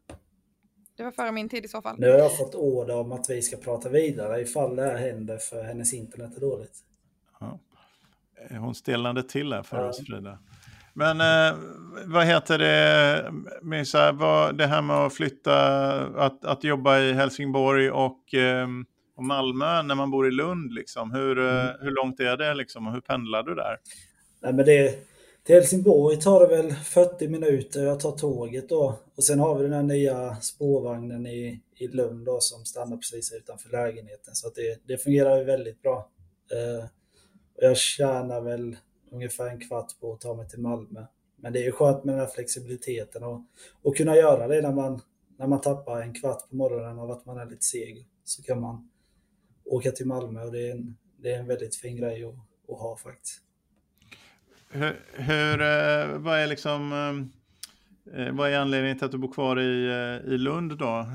Det 0.97 1.03
var 1.03 1.11
före 1.11 1.33
min 1.33 1.49
tid 1.49 1.65
i 1.65 1.69
så 1.69 1.83
fall. 1.83 1.97
Nu 1.99 2.11
har 2.11 2.19
jag 2.19 2.37
fått 2.37 2.55
order 2.55 2.97
om 2.97 3.13
att 3.13 3.31
vi 3.31 3.43
ska 3.43 3.57
prata 3.57 3.89
vidare 3.89 4.41
ifall 4.41 4.77
det 4.77 4.83
här 4.83 4.97
händer 4.97 5.39
för 5.39 5.63
hennes 5.63 5.95
internet 5.95 6.37
är 6.37 6.41
dåligt. 6.41 6.79
Ja. 7.41 7.59
Hon 8.59 8.75
stelnade 8.75 9.23
till 9.23 9.53
här 9.53 9.63
för 9.63 9.77
ja. 9.77 9.89
oss 9.89 10.07
Frida. 10.07 10.39
Men 10.97 11.21
eh, 11.21 11.59
vad 12.05 12.27
heter 12.27 12.59
det, 12.59 13.33
Misa, 13.63 14.13
vad, 14.13 14.59
det 14.59 14.67
här 14.67 14.83
med 14.83 14.97
att 14.97 15.15
flytta, 15.15 15.91
att, 16.01 16.45
att 16.45 16.65
jobba 16.65 16.99
i 16.99 17.13
Helsingborg 17.13 17.91
och, 17.91 18.35
eh, 18.35 18.69
och 19.17 19.25
Malmö 19.25 19.83
när 19.83 19.95
man 19.95 20.11
bor 20.11 20.29
i 20.29 20.31
Lund, 20.31 20.73
liksom. 20.73 21.11
hur, 21.11 21.39
eh, 21.39 21.65
mm. 21.65 21.77
hur 21.81 21.91
långt 21.91 22.21
är 22.21 22.37
det 22.37 22.55
liksom, 22.55 22.87
och 22.87 22.93
hur 22.93 23.01
pendlar 23.01 23.43
du 23.43 23.55
där? 23.55 23.77
Nej, 24.41 24.53
men 24.53 24.67
det, 24.67 25.07
till 25.45 25.55
Helsingborg 25.55 26.21
tar 26.21 26.41
det 26.41 26.57
väl 26.57 26.73
40 26.73 27.29
minuter, 27.29 27.85
jag 27.85 28.01
tar 28.01 28.13
tåget 28.13 28.69
då. 28.69 28.99
Och 29.17 29.25
sen 29.25 29.39
har 29.39 29.59
vi 29.59 29.63
den 29.63 29.73
här 29.73 29.83
nya 29.83 30.37
spårvagnen 30.41 31.27
i, 31.27 31.61
i 31.77 31.89
Lund 31.89 32.27
då, 32.27 32.41
som 32.41 32.65
stannar 32.65 32.97
precis 32.97 33.33
utanför 33.33 33.71
lägenheten. 33.71 34.35
Så 34.35 34.49
det, 34.49 34.79
det 34.87 34.99
fungerar 34.99 35.45
väldigt 35.45 35.83
bra. 35.83 36.11
Eh, 36.53 36.85
jag 37.57 37.77
tjänar 37.77 38.41
väl 38.41 38.77
ungefär 39.11 39.49
en 39.49 39.61
kvart 39.61 40.01
på 40.01 40.13
att 40.13 40.21
ta 40.21 40.35
mig 40.35 40.49
till 40.49 40.61
Malmö. 40.61 41.07
Men 41.37 41.53
det 41.53 41.59
är 41.59 41.65
ju 41.65 41.73
skönt 41.73 42.05
med 42.05 42.15
den 42.15 42.21
här 42.21 42.31
flexibiliteten 42.35 43.25
och, 43.25 43.41
och 43.83 43.97
kunna 43.97 44.17
göra 44.17 44.49
det 44.49 44.63
när 44.63 44.73
man, 44.73 45.01
när 45.37 45.47
man 45.47 45.61
tappar 45.61 46.01
en 46.01 46.15
kvart 46.15 46.49
på 46.51 46.57
morgonen 46.57 46.99
av 46.99 47.11
att 47.11 47.27
man 47.27 47.39
är 47.39 47.47
lite 47.47 47.65
seg. 47.65 48.09
Så 48.25 48.43
kan 48.43 48.61
man 48.61 48.91
åka 49.65 49.91
till 49.91 50.07
Malmö 50.07 50.45
och 50.45 50.53
det 50.53 50.69
är 50.69 50.73
en, 50.73 50.97
det 51.17 51.33
är 51.33 51.39
en 51.39 51.47
väldigt 51.47 51.77
fin 51.77 51.97
grej 51.97 52.25
att, 52.25 52.35
att 52.69 52.79
ha 52.79 52.97
faktiskt. 52.97 53.44
Hur, 54.77 55.01
hur, 55.13 55.61
eh, 55.61 56.19
vad 56.19 56.39
är 56.39 56.47
liksom 56.47 56.93
eh, 58.15 58.33
vad 58.33 58.51
är 58.51 58.59
anledningen 58.59 58.99
till 58.99 59.05
att 59.05 59.13
du 59.13 59.19
bor 59.19 59.33
kvar 59.33 59.61
i, 59.61 59.87
eh, 59.87 60.33
i 60.35 60.39
Lund 60.39 60.79
då 60.79 61.07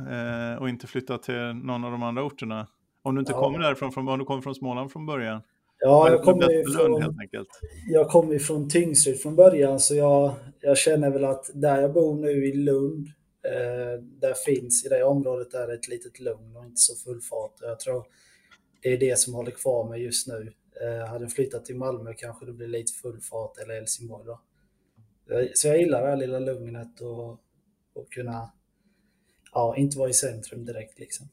och 0.59 0.69
inte 0.69 0.87
flyttar 0.87 1.17
till 1.17 1.65
någon 1.65 1.83
av 1.83 1.91
de 1.91 2.03
andra 2.03 2.23
orterna? 2.23 2.67
Om 3.03 3.15
du 3.15 3.19
inte 3.19 3.31
ja. 3.31 3.39
kommer 3.39 3.59
därifrån, 3.59 3.91
från, 3.91 4.07
om 4.07 4.19
du 4.19 4.25
kommer 4.25 4.41
från 4.41 4.55
Småland 4.55 4.91
från 4.91 5.05
början? 5.05 5.41
Ja, 5.79 6.09
jag 6.09 6.23
kommer 6.23 6.49
ju 6.49 6.63
från, 6.63 7.01
helt 7.01 7.19
enkelt. 7.19 7.47
Jag 7.87 8.09
kommer 8.09 8.39
från 8.39 8.69
Tingsryd 8.69 9.21
från 9.21 9.35
början 9.35 9.79
så 9.79 9.95
jag, 9.95 10.33
jag 10.61 10.77
känner 10.77 11.09
väl 11.09 11.25
att 11.25 11.49
där 11.53 11.81
jag 11.81 11.93
bor 11.93 12.15
nu 12.15 12.47
i 12.47 12.53
Lund, 12.53 13.07
eh, 13.45 14.03
där 14.21 14.33
finns 14.45 14.85
i 14.85 14.89
det 14.89 15.03
området 15.03 15.51
där 15.51 15.73
ett 15.73 15.87
litet 15.87 16.19
lugn 16.19 16.55
och 16.55 16.65
inte 16.65 16.81
så 16.81 16.95
full 16.95 17.21
fart. 17.21 17.53
Jag 17.61 17.79
tror 17.79 18.03
det 18.81 18.93
är 18.93 18.97
det 18.97 19.19
som 19.19 19.33
håller 19.33 19.51
kvar 19.51 19.89
mig 19.89 20.03
just 20.03 20.27
nu. 20.27 20.53
Eh, 20.81 21.07
hade 21.07 21.23
jag 21.23 21.31
flyttat 21.31 21.65
till 21.65 21.75
Malmö 21.75 22.13
kanske 22.13 22.45
det 22.45 22.53
blir 22.53 22.67
lite 22.67 22.93
full 22.93 23.21
fart 23.21 23.57
eller 23.57 23.73
Helsingborg 23.73 24.25
då. 24.25 24.41
Så 25.53 25.67
jag 25.67 25.79
gillar 25.79 26.01
det 26.01 26.09
här 26.09 26.17
lilla 26.17 26.39
lugnet 26.39 27.01
och, 27.01 27.29
och 27.93 28.11
kunna, 28.11 28.51
ja, 29.53 29.75
inte 29.77 29.97
vara 29.97 30.09
i 30.09 30.13
centrum 30.13 30.65
direkt 30.65 30.99
liksom. 30.99 31.29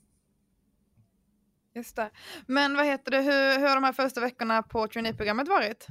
Just 1.75 1.97
det. 1.97 2.11
Men 2.47 2.77
vad 2.77 2.87
heter 2.87 3.11
det, 3.11 3.21
hur, 3.21 3.59
hur 3.59 3.67
har 3.67 3.75
de 3.75 3.85
här 3.85 3.93
första 3.93 4.21
veckorna 4.21 4.63
på 4.63 4.89
traineeprogrammet 4.89 5.49
varit? 5.49 5.87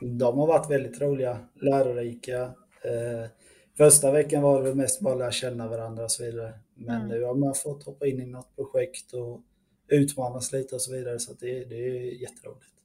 De 0.00 0.38
har 0.38 0.46
varit 0.46 0.70
väldigt 0.70 1.00
roliga, 1.00 1.38
lärorika. 1.54 2.42
Eh, 2.82 3.30
första 3.76 4.12
veckan 4.12 4.42
var 4.42 4.62
det 4.62 4.74
mest 4.74 5.00
bara 5.00 5.12
att 5.12 5.18
lära 5.18 5.30
känna 5.30 5.68
varandra 5.68 6.04
och 6.04 6.10
så 6.10 6.24
vidare. 6.24 6.58
Men 6.74 6.96
mm. 6.96 7.08
nu 7.08 7.24
har 7.24 7.34
man 7.34 7.54
fått 7.54 7.84
hoppa 7.84 8.06
in 8.06 8.20
i 8.20 8.26
något 8.26 8.56
projekt 8.56 9.12
och 9.12 9.40
utmanas 9.88 10.52
lite 10.52 10.74
och 10.74 10.82
så 10.82 10.92
vidare. 10.92 11.18
Så 11.18 11.32
det, 11.32 11.64
det 11.64 11.76
är 11.76 12.20
jätteroligt. 12.22 12.75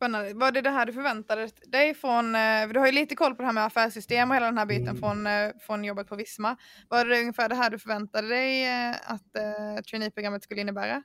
Spännande. 0.00 0.34
Var 0.34 0.52
det 0.52 0.60
det 0.60 0.70
här 0.70 0.86
du 0.86 0.92
förväntade 0.92 1.48
dig 1.66 1.94
från, 1.94 2.34
eh, 2.34 2.68
du 2.72 2.78
har 2.78 2.86
ju 2.86 2.92
lite 2.92 3.14
koll 3.14 3.34
på 3.34 3.42
det 3.42 3.46
här 3.46 3.52
med 3.52 3.64
affärssystem 3.64 4.30
och 4.30 4.36
hela 4.36 4.46
den 4.46 4.58
här 4.58 4.66
biten 4.66 4.88
mm. 4.88 4.98
från, 4.98 5.26
eh, 5.26 5.50
från 5.60 5.84
jobbet 5.84 6.06
på 6.06 6.16
Visma. 6.16 6.56
Var 6.88 7.04
det 7.04 7.20
ungefär 7.20 7.48
det 7.48 7.54
här 7.54 7.70
du 7.70 7.78
förväntade 7.78 8.28
dig 8.28 8.64
eh, 8.64 8.90
att 8.90 9.22
uh, 9.38 9.82
traineeprogrammet 9.82 10.42
skulle 10.42 10.60
innebära? 10.60 11.02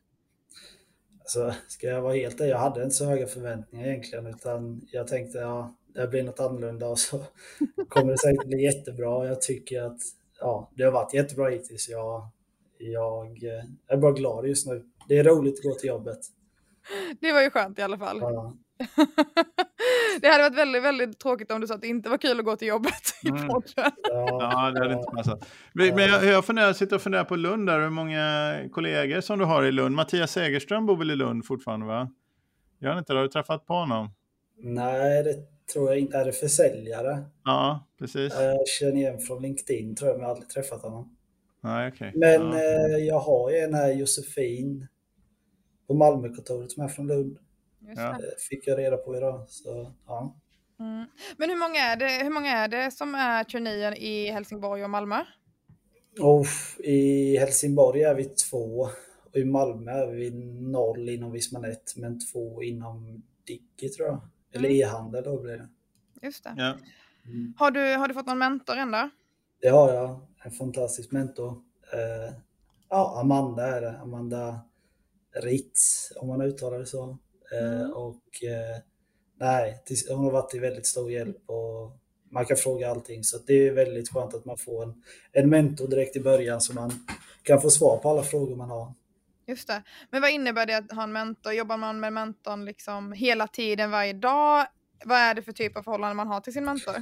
Alltså, 1.20 1.54
ska 1.68 1.88
jag 1.88 2.02
vara 2.02 2.14
helt 2.14 2.42
ärlig, 2.42 2.52
jag 2.52 2.58
hade 2.58 2.84
inte 2.84 2.96
så 2.96 3.06
höga 3.06 3.28
förväntningar 3.28 3.88
egentligen 3.88 4.28
utan 4.28 4.82
jag 4.92 5.08
tänkte 5.08 5.38
ja, 5.38 5.76
det 5.94 6.08
blir 6.08 6.24
något 6.24 6.40
annorlunda 6.40 6.88
och 6.88 7.00
så 7.00 7.24
kommer 7.90 8.12
det 8.12 8.18
säkert 8.18 8.48
bli 8.48 8.64
jättebra. 8.64 9.28
Jag 9.28 9.42
tycker 9.42 9.82
att 9.82 10.00
ja, 10.40 10.72
det 10.76 10.84
har 10.84 10.92
varit 10.92 11.14
jättebra 11.14 11.50
hittills. 11.50 11.90
Jag, 11.90 12.30
jag 12.78 13.44
är 13.88 13.98
bara 13.98 14.12
glad 14.12 14.48
just 14.48 14.68
nu. 14.68 14.84
Det 15.08 15.18
är 15.18 15.24
roligt 15.24 15.60
att 15.60 15.64
gå 15.64 15.74
till 15.74 15.90
jobbet. 15.90 16.20
Det 17.20 17.32
var 17.32 17.42
ju 17.42 17.50
skönt 17.50 17.80
i 17.80 17.82
alla 17.82 17.98
fall. 17.98 18.18
Ja. 18.22 18.54
det 20.22 20.28
hade 20.28 20.44
varit 20.44 20.58
väldigt, 20.58 20.84
väldigt 20.84 21.20
tråkigt 21.20 21.52
om 21.52 21.62
du 21.62 21.68
sa 21.68 21.76
att 21.76 21.82
det 21.82 21.88
inte 21.88 22.10
var 22.10 22.18
kul 22.18 22.40
att 22.40 22.46
gå 22.46 22.56
till 22.56 22.68
jobbet 22.68 22.94
i 23.24 23.30
mm. 23.30 23.48
podden. 23.48 23.72
Ja, 24.04 24.72
det 24.72 24.80
hade 24.80 24.94
inte 24.94 25.12
passat. 25.16 25.50
Men 25.74 25.98
jag, 25.98 26.26
jag 26.26 26.46
funderar, 26.46 26.74
sitter 26.74 26.96
och 26.96 27.02
funderar 27.02 27.24
på 27.24 27.36
Lund 27.36 27.68
där, 27.68 27.82
hur 27.82 27.90
många 27.90 28.56
kollegor 28.72 29.22
som 29.22 29.40
du 29.40 29.46
har 29.46 29.64
i 29.64 29.72
Lund. 29.72 29.96
Mattias 29.96 30.32
Segerström 30.32 30.86
bor 30.86 30.98
väl 30.98 31.12
i 31.12 31.16
Lund 31.16 31.46
fortfarande 31.46 31.86
va? 31.86 32.12
Gör 32.80 32.90
han 32.90 33.00
inte 33.00 33.14
det? 33.14 33.20
Har 33.20 33.24
du 33.24 33.30
träffat 33.30 33.66
på 33.66 33.74
honom? 33.74 34.10
Nej, 34.58 35.24
det 35.24 35.36
tror 35.74 35.90
jag 35.90 36.00
inte. 36.00 36.18
Är 36.18 36.26
det 36.26 36.32
försäljare? 36.32 37.24
Ja, 37.44 37.88
precis. 38.00 38.34
Jag 38.40 38.68
känner 38.68 38.96
igen 38.96 39.20
från 39.20 39.42
LinkedIn 39.42 39.96
tror 39.96 40.10
jag, 40.10 40.16
men 40.16 40.22
jag 40.22 40.28
har 40.28 40.36
aldrig 40.36 40.50
träffat 40.50 40.82
honom. 40.82 41.18
Nej, 41.62 41.92
okay. 41.92 42.12
Men 42.16 42.42
ja. 42.42 42.58
eh, 42.58 42.98
jag 42.98 43.20
har 43.20 43.52
ju 43.52 43.58
en 43.58 43.74
här, 43.74 43.92
Josefin, 43.92 44.88
på 45.88 45.94
Malmökontoret 45.94 46.72
som 46.72 46.84
är 46.84 46.88
från 46.88 47.08
Lund. 47.08 47.38
Ja. 47.96 48.10
Eh, 48.10 48.18
fick 48.50 48.68
jag 48.68 48.80
reda 48.80 48.98
på 48.98 49.18
idag. 49.18 49.50
Så, 49.50 49.94
ja. 50.08 50.36
Mm. 50.80 51.06
Men 51.38 51.50
hur 51.50 51.58
många, 51.58 51.80
är 51.80 51.96
det, 51.96 52.24
hur 52.24 52.30
många 52.30 52.52
är 52.52 52.68
det 52.68 52.92
som 52.92 53.16
är 53.16 53.44
traineer 53.44 54.00
i 54.00 54.32
Helsingborg 54.32 54.84
och 54.84 54.90
Malmö? 54.90 55.24
Oh, 56.20 56.48
I 56.80 57.38
Helsingborg 57.38 58.04
är 58.04 58.16
vi 58.16 58.24
två 58.26 58.90
och 59.36 59.38
i 59.38 59.46
Malmö 59.46 59.92
är 59.92 60.08
vi 60.08 60.32
noll 60.72 61.10
inom 61.10 61.32
Vismanet 61.32 61.94
men 61.96 62.20
två 62.20 62.64
inom 62.64 63.24
Digi 63.48 63.90
tror 63.90 64.08
jag. 64.08 64.22
Eller 64.54 64.70
mm. 64.70 64.82
e-handel 64.82 65.24
då 65.24 65.42
blir 65.42 65.58
det. 65.58 65.70
Just 66.22 66.44
det. 66.44 66.54
Ja. 66.58 66.78
Mm. 67.26 67.54
Har, 67.58 67.72
du, 67.72 67.96
har 67.96 68.08
du 68.08 68.14
fått 68.14 68.28
någon 68.28 68.38
mentor 68.38 68.78
än 68.78 68.92
Det 69.62 69.68
har 69.68 69.94
jag. 69.94 70.28
En 70.44 70.52
fantastisk 70.52 71.12
mentor. 71.12 71.52
Uh, 71.52 72.38
ja, 72.90 73.20
Amanda 73.20 73.78
är 73.78 73.82
det. 73.82 74.00
Amanda 74.00 74.60
Ritz 75.36 76.12
om 76.16 76.28
man 76.28 76.42
uttalar 76.42 76.80
det 76.80 76.86
så. 76.86 77.18
Eh, 77.60 77.82
mm. 77.82 77.92
Och 77.92 78.44
eh, 78.44 78.82
nej, 79.40 79.84
hon 80.10 80.24
har 80.24 80.32
varit 80.32 80.50
till 80.50 80.62
väldigt 80.62 80.86
stor 80.86 81.12
hjälp 81.12 81.50
och 81.50 81.92
man 82.32 82.46
kan 82.46 82.58
fråga 82.58 82.90
allting. 82.90 83.24
Så 83.24 83.38
det 83.48 83.68
är 83.68 83.72
väldigt 83.72 84.10
skönt 84.10 84.34
att 84.34 84.46
man 84.46 84.58
får 84.58 84.84
en, 84.84 85.04
en 85.32 85.50
mentor 85.50 85.88
direkt 85.88 86.16
i 86.16 86.20
början 86.20 86.62
så 86.62 86.74
man 86.74 86.92
kan 87.44 87.62
få 87.62 87.70
svar 87.70 87.98
på 87.98 88.10
alla 88.10 88.24
frågor 88.24 88.56
man 88.56 88.70
har. 88.70 88.94
Just 89.48 89.68
det. 89.68 89.84
Men 90.12 90.22
vad 90.22 90.32
innebär 90.32 90.66
det 90.66 90.78
att 90.78 90.92
ha 90.92 91.04
en 91.04 91.12
mentor? 91.12 91.54
Jobbar 91.54 91.78
man 91.78 92.00
med 92.00 92.14
mentorn 92.14 92.66
liksom 92.66 93.12
hela 93.12 93.48
tiden, 93.48 93.92
varje 93.92 94.14
dag? 94.14 94.66
Vad 95.06 95.18
är 95.18 95.34
det 95.34 95.42
för 95.42 95.52
typ 95.52 95.78
av 95.78 95.84
förhållande 95.84 96.16
man 96.16 96.28
har 96.28 96.42
till 96.42 96.54
sin 96.54 96.66
mentor? 96.66 96.96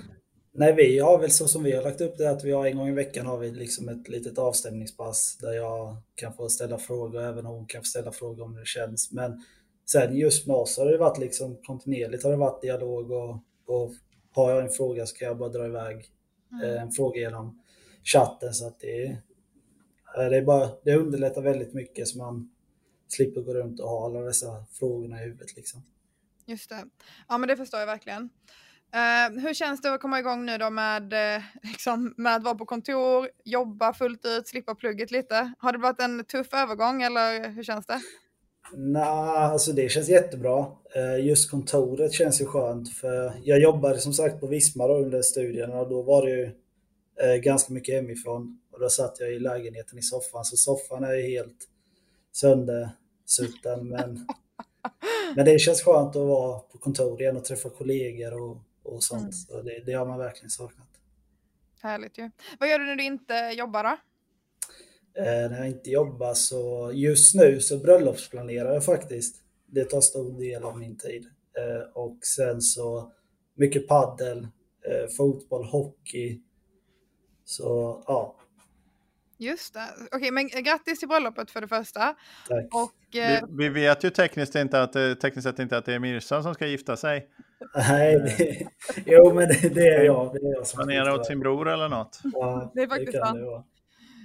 Nej, 0.55 0.73
vi 0.73 0.99
har 0.99 1.19
väl 1.19 1.31
så 1.31 1.47
som 1.47 1.63
vi 1.63 1.75
har 1.75 1.83
lagt 1.83 2.01
upp 2.01 2.17
det 2.17 2.29
att 2.29 2.43
vi 2.43 2.51
har 2.51 2.65
en 2.65 2.77
gång 2.77 2.87
i 2.87 2.93
veckan 2.93 3.25
har 3.25 3.37
vi 3.37 3.51
liksom 3.51 3.89
ett 3.89 4.09
litet 4.09 4.37
avstämningspass 4.37 5.37
där 5.37 5.53
jag 5.53 5.97
kan 6.15 6.33
få 6.33 6.49
ställa 6.49 6.77
frågor, 6.77 7.21
även 7.21 7.45
hon 7.45 7.65
kan 7.65 7.81
få 7.81 7.85
ställa 7.85 8.11
frågor 8.11 8.43
om 8.43 8.55
det 8.55 8.65
känns. 8.65 9.11
Men 9.11 9.43
Sen 9.85 10.15
just 10.15 10.47
med 10.47 10.55
oss 10.55 10.77
har 10.77 10.85
det 10.85 10.97
varit 10.97 11.17
liksom 11.17 11.57
kontinuerligt 11.63 12.23
har 12.23 12.31
det 12.31 12.37
varit 12.37 12.61
dialog 12.61 13.11
och, 13.11 13.37
och 13.65 13.91
har 14.31 14.51
jag 14.51 14.63
en 14.63 14.69
fråga 14.69 15.05
så 15.05 15.15
kan 15.15 15.27
jag 15.27 15.37
bara 15.37 15.49
dra 15.49 15.65
iväg 15.65 16.05
mm. 16.51 16.63
Eh, 16.63 16.81
en 16.81 16.91
fråga 16.91 17.19
genom 17.19 17.61
chatten 18.03 18.53
så 18.53 18.67
att 18.67 18.79
det, 18.79 19.05
eh, 19.05 20.29
det, 20.29 20.37
är 20.37 20.41
bara, 20.41 20.69
det 20.83 20.95
underlättar 20.95 21.41
väldigt 21.41 21.73
mycket 21.73 22.07
så 22.07 22.17
man 22.17 22.51
slipper 23.07 23.41
gå 23.41 23.53
runt 23.53 23.79
och 23.79 23.89
ha 23.89 24.05
alla 24.05 24.19
dessa 24.19 24.65
frågorna 24.71 25.21
i 25.21 25.23
huvudet. 25.23 25.55
Liksom. 25.55 25.83
Just 26.45 26.69
det. 26.69 26.85
Ja 27.27 27.37
men 27.37 27.47
det 27.49 27.57
förstår 27.57 27.79
jag 27.79 27.87
verkligen. 27.87 28.29
Uh, 28.95 29.39
hur 29.39 29.53
känns 29.53 29.81
det 29.81 29.93
att 29.93 30.01
komma 30.01 30.19
igång 30.19 30.45
nu 30.45 30.57
då 30.57 30.69
med, 30.69 31.13
liksom, 31.63 32.13
med 32.17 32.35
att 32.35 32.43
vara 32.43 32.55
på 32.55 32.65
kontor, 32.65 33.29
jobba 33.43 33.93
fullt 33.93 34.25
ut, 34.25 34.47
slippa 34.47 34.75
plugget 34.75 35.11
lite? 35.11 35.53
Har 35.57 35.71
det 35.71 35.77
varit 35.77 35.99
en 35.99 36.25
tuff 36.25 36.53
övergång 36.53 37.01
eller 37.01 37.49
hur 37.49 37.63
känns 37.63 37.85
det? 37.85 38.01
Nej, 38.75 39.03
alltså 39.03 39.71
det 39.71 39.89
känns 39.89 40.09
jättebra. 40.09 40.65
Eh, 40.95 41.25
just 41.25 41.51
kontoret 41.51 42.13
känns 42.13 42.41
ju 42.41 42.45
skönt 42.45 42.93
för 42.93 43.33
jag 43.43 43.59
jobbade 43.59 43.99
som 43.99 44.13
sagt 44.13 44.39
på 44.39 44.47
Visma 44.47 44.87
då 44.87 44.97
under 44.97 45.21
studierna 45.21 45.79
och 45.79 45.89
då 45.89 46.01
var 46.01 46.25
det 46.25 46.31
ju 46.31 46.51
eh, 47.21 47.35
ganska 47.35 47.73
mycket 47.73 47.95
hemifrån. 47.95 48.59
Och 48.71 48.79
då 48.79 48.89
satt 48.89 49.19
jag 49.19 49.33
i 49.33 49.39
lägenheten 49.39 49.99
i 49.99 50.01
soffan, 50.01 50.45
så 50.45 50.57
soffan 50.57 51.03
är 51.03 51.13
ju 51.13 51.21
helt 51.21 51.67
söndersutten. 52.31 53.87
Men, 53.87 54.27
men 55.35 55.45
det 55.45 55.59
känns 55.59 55.81
skönt 55.81 56.15
att 56.15 56.27
vara 56.27 56.59
på 56.59 56.77
kontor 56.77 57.21
igen 57.21 57.37
och 57.37 57.45
träffa 57.45 57.69
kollegor 57.69 58.41
och, 58.41 58.57
och 58.83 59.03
sånt. 59.03 59.21
Mm. 59.21 59.31
Så 59.31 59.61
det, 59.61 59.83
det 59.85 59.93
har 59.93 60.05
man 60.05 60.19
verkligen 60.19 60.49
saknat. 60.49 60.87
Härligt 61.81 62.17
ju. 62.17 62.31
Vad 62.59 62.69
gör 62.69 62.79
du 62.79 62.85
när 62.85 62.95
du 62.95 63.03
inte 63.03 63.33
jobbar 63.33 63.83
då? 63.83 63.97
Eh, 65.17 65.51
när 65.51 65.57
jag 65.57 65.67
inte 65.67 65.89
jobbar 65.89 66.33
så 66.33 66.91
just 66.93 67.35
nu 67.35 67.59
så 67.59 67.77
bröllopsplanerar 67.77 68.73
jag 68.73 68.85
faktiskt. 68.85 69.35
Det 69.67 69.85
tar 69.85 70.01
stor 70.01 70.39
del 70.39 70.63
av 70.63 70.77
min 70.79 70.97
tid. 70.97 71.25
Eh, 71.57 71.89
och 71.93 72.17
sen 72.37 72.61
så 72.61 73.11
mycket 73.57 73.87
paddel, 73.87 74.37
eh, 74.87 75.07
fotboll, 75.17 75.65
hockey. 75.65 76.41
Så 77.45 78.03
ja. 78.07 78.35
Just 79.37 79.73
det. 79.73 79.87
Okej, 80.11 80.31
men 80.31 80.47
grattis 80.47 80.99
till 80.99 81.07
bröllopet 81.07 81.51
för 81.51 81.61
det 81.61 81.67
första. 81.67 82.15
Tack. 82.47 82.65
Och, 82.73 83.15
eh, 83.15 83.43
Vi, 83.49 83.57
vi 83.57 83.69
vet 83.69 84.03
ju 84.03 84.09
tekniskt, 84.09 84.55
inte 84.55 84.81
att, 84.81 84.93
det- 84.93 85.15
tekniskt 85.15 85.47
sett 85.47 85.59
inte 85.59 85.77
att 85.77 85.85
det 85.85 85.93
är 85.93 85.99
Mirza 85.99 86.43
som 86.43 86.53
ska 86.53 86.67
gifta 86.67 86.97
sig. 86.97 87.27
Nej, 87.75 88.15
det, 88.37 88.67
jo 89.05 89.33
men 89.33 89.47
det, 89.47 89.69
det 89.75 89.87
är 89.87 90.03
jag. 90.03 90.33
Det 90.33 90.39
är 90.39 90.53
jag 90.53 90.67
som 90.67 90.77
Planera 90.77 91.15
åt 91.15 91.25
sin 91.25 91.39
bror 91.39 91.69
eller 91.69 91.89
något. 91.89 92.19
Ja, 92.23 92.71
Det 92.75 92.81
är 92.81 92.87
faktiskt 92.87 93.11
kan 93.11 93.21
sant. 93.25 93.39
det 93.39 93.45
vara. 93.45 93.63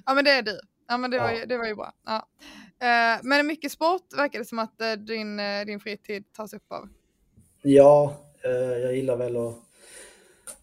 ja, 0.06 0.14
men 0.14 0.24
det 0.24 0.30
är 0.30 0.42
du. 0.42 0.60
Ja, 0.88 0.96
men 0.98 1.10
det 1.10 1.18
var, 1.18 1.30
Ja. 1.30 1.38
ju, 1.38 1.46
det 1.46 1.58
var 1.58 1.66
ju 1.66 1.74
bra. 1.74 1.92
Ja. 2.06 2.28
Eh, 2.80 3.20
men 3.22 3.46
mycket 3.46 3.72
sport 3.72 4.02
verkar 4.16 4.38
det 4.38 4.44
som 4.44 4.58
att 4.58 4.80
eh, 4.80 4.92
din, 4.92 5.40
eh, 5.40 5.64
din 5.66 5.80
fritid 5.80 6.32
tas 6.32 6.52
upp 6.52 6.72
av. 6.72 6.88
Ja, 7.62 8.16
eh, 8.44 8.50
jag 8.52 8.96
gillar 8.96 9.16
väl 9.16 9.36
att... 9.36 9.54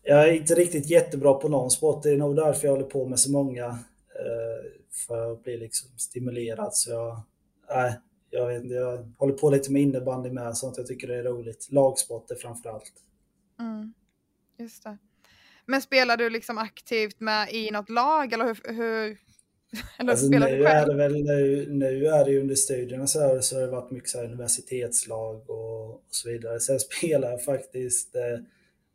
Jag 0.03 0.29
är 0.29 0.33
inte 0.33 0.55
riktigt 0.55 0.89
jättebra 0.89 1.33
på 1.33 1.49
någon 1.49 1.71
sport. 1.71 2.03
Det 2.03 2.09
är 2.09 2.17
nog 2.17 2.35
därför 2.35 2.67
jag 2.67 2.71
håller 2.73 2.85
på 2.89 3.05
med 3.05 3.19
så 3.19 3.31
många. 3.31 3.65
eh, 3.65 4.71
För 5.07 5.31
att 5.33 5.43
bli 5.43 5.57
liksom 5.57 5.89
stimulerad. 5.97 6.73
Så 6.75 6.89
jag, 6.91 7.21
nej, 7.69 7.99
jag, 8.29 8.47
vet, 8.47 8.63
inte, 8.63 8.75
jag 8.75 9.13
håller 9.17 9.33
på 9.33 9.49
lite 9.49 9.71
med 9.71 9.81
innebandy 9.81 10.29
med. 10.31 10.57
Sånt 10.57 10.77
jag 10.77 10.87
tycker 10.87 11.07
det 11.07 11.15
är 11.15 11.23
roligt. 11.23 11.67
Lagsporter 11.71 12.35
framför 12.35 12.69
allt. 12.69 12.93
Mm. 13.59 13.93
Just 14.57 14.83
det. 14.83 14.97
Men 15.65 15.81
spelar 15.81 16.17
du 16.17 16.29
liksom 16.29 16.57
aktivt 16.57 17.19
med 17.19 17.53
i 17.53 17.71
något 17.71 17.89
lag 17.89 18.33
eller 18.33 18.45
hur? 18.45 18.73
hur 18.73 19.17
Alltså, 19.97 20.27
spelar 20.27 20.47
nu 20.47 20.65
är 20.65 20.85
det 20.85 20.95
väl 20.95 21.23
nu, 21.23 21.67
nu 21.69 22.05
är 22.07 22.25
det 22.25 22.31
ju 22.31 22.41
under 22.41 22.55
studierna 22.55 23.07
så, 23.07 23.19
här, 23.19 23.41
så 23.41 23.55
har 23.55 23.61
det 23.61 23.71
varit 23.71 23.91
mycket 23.91 24.09
så 24.09 24.17
här 24.17 24.25
universitetslag 24.25 25.49
och, 25.49 25.89
och 25.89 26.01
så 26.09 26.29
vidare. 26.29 26.59
Sen 26.59 26.79
spelar 26.79 27.31
jag 27.31 27.43
faktiskt 27.43 28.15
eh, 28.15 28.39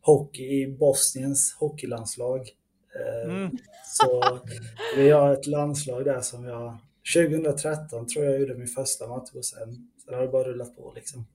hockey 0.00 0.62
i 0.62 0.67
Bosniens 0.67 1.57
hockeylandslag. 1.59 2.41
Eh, 2.41 3.31
Mm. 3.31 3.50
Så 3.85 4.41
vi 4.97 5.11
har 5.11 5.33
ett 5.33 5.47
landslag 5.47 6.05
där 6.05 6.21
som 6.21 6.45
jag 6.45 6.79
2013 7.15 8.07
tror 8.07 8.25
jag 8.25 8.41
gjorde 8.41 8.55
min 8.55 8.67
första 8.67 9.09
match 9.09 9.31
och 9.35 9.45
sen, 9.45 9.91
sen 10.05 10.15
har 10.15 10.23
det 10.23 10.29
bara 10.29 10.49
rullat 10.49 10.77
på 10.77 10.93
liksom. 10.97 11.27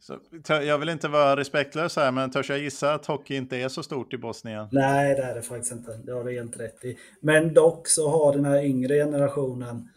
Så, 0.00 0.18
jag 0.46 0.78
vill 0.78 0.88
inte 0.88 1.08
vara 1.08 1.36
respektlös 1.36 1.96
här, 1.96 2.12
men 2.12 2.30
törs 2.30 2.50
jag 2.50 2.58
gissa 2.58 2.94
att 2.94 3.06
hockey 3.06 3.36
inte 3.36 3.56
är 3.56 3.68
så 3.68 3.82
stort 3.82 4.14
i 4.14 4.18
Bosnien? 4.18 4.68
Nej, 4.72 5.14
det 5.14 5.22
är 5.22 5.34
det 5.34 5.42
faktiskt 5.42 5.72
inte. 5.72 6.00
Det 6.04 6.12
har 6.12 6.24
du 6.24 6.32
helt 6.32 6.60
rätt 6.60 6.84
i. 6.84 6.98
Men 7.20 7.54
dock 7.54 7.88
så 7.88 8.08
har 8.08 8.32
den 8.32 8.44
här 8.44 8.64
yngre 8.64 8.94
generationen, 8.94 9.88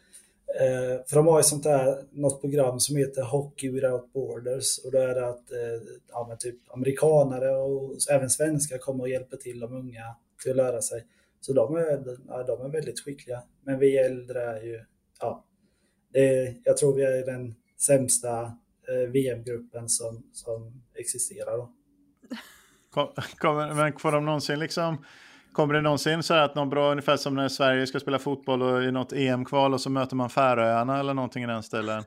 eh, 0.60 1.05
för 1.07 1.15
de 1.15 1.27
har 1.27 1.39
ju 1.39 1.43
sånt 1.43 1.63
där, 1.63 2.03
något 2.12 2.41
program 2.41 2.79
som 2.79 2.95
heter 2.95 3.22
Hockey 3.22 3.69
Without 3.69 4.13
Borders 4.13 4.86
och 4.86 4.91
då 4.91 4.98
är 4.98 5.15
det 5.15 5.29
att 5.29 5.51
eh, 5.51 5.81
ja, 6.12 6.25
men 6.29 6.38
typ 6.38 6.55
amerikanare 6.74 7.55
och 7.55 7.95
även 8.12 8.29
svenskar 8.29 8.77
kommer 8.77 9.03
och 9.03 9.10
hjälper 9.10 9.38
till 9.38 9.60
de 9.60 9.74
unga 9.74 10.15
till 10.43 10.51
att 10.51 10.57
lära 10.57 10.81
sig. 10.81 11.05
Så 11.41 11.53
de 11.53 11.75
är, 11.75 12.17
ja, 12.27 12.43
de 12.43 12.62
är 12.65 12.69
väldigt 12.69 13.00
skickliga. 13.00 13.43
Men 13.62 13.79
vi 13.79 13.98
äldre 13.98 14.41
är 14.41 14.63
ju, 14.63 14.81
ja, 15.19 15.45
det 16.13 16.55
jag 16.63 16.77
tror 16.77 16.93
vi 16.93 17.03
är 17.03 17.25
den 17.25 17.55
sämsta 17.79 18.57
VM-gruppen 19.13 19.90
som, 19.90 20.24
som 20.34 20.84
existerar. 20.96 21.58
Då. 21.58 21.72
Kom, 22.92 23.08
kommer, 23.38 23.74
men 23.74 24.00
får 24.00 24.12
de 24.12 24.25
någonsin 24.25 24.60
liksom... 24.60 25.06
Kommer 25.54 25.74
det 25.74 25.82
någonsin 25.82 26.24
så 26.24 26.34
att 26.34 26.56
någon 26.56 26.70
bra, 26.70 26.92
ungefär 26.92 27.18
som 27.18 27.36
när 27.36 27.50
Sverige 27.50 27.88
ska 27.88 28.00
spela 28.00 28.20
fotboll 28.20 28.62
och 28.62 28.84
i 28.84 28.92
något 28.92 29.13
EM-kval 29.13 29.74
och 29.74 29.82
så 29.82 29.90
möter 29.90 30.16
man 30.16 30.30
Färöarna 30.30 31.00
eller 31.00 31.13
någonting 31.13 31.44
i 31.44 31.48
den 31.48 31.63
stilen? 31.63 32.04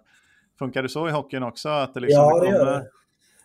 Funkar 0.59 0.83
det 0.83 0.89
så 0.89 1.09
i 1.09 1.11
hockeyn 1.11 1.43
också? 1.43 1.69
Att 1.69 1.95
det 1.95 2.01
liksom 2.01 2.23
Ja, 2.23 2.41
det 2.41 2.49
gör 2.49 2.59
kommer... 2.59 2.73
det. 2.73 2.91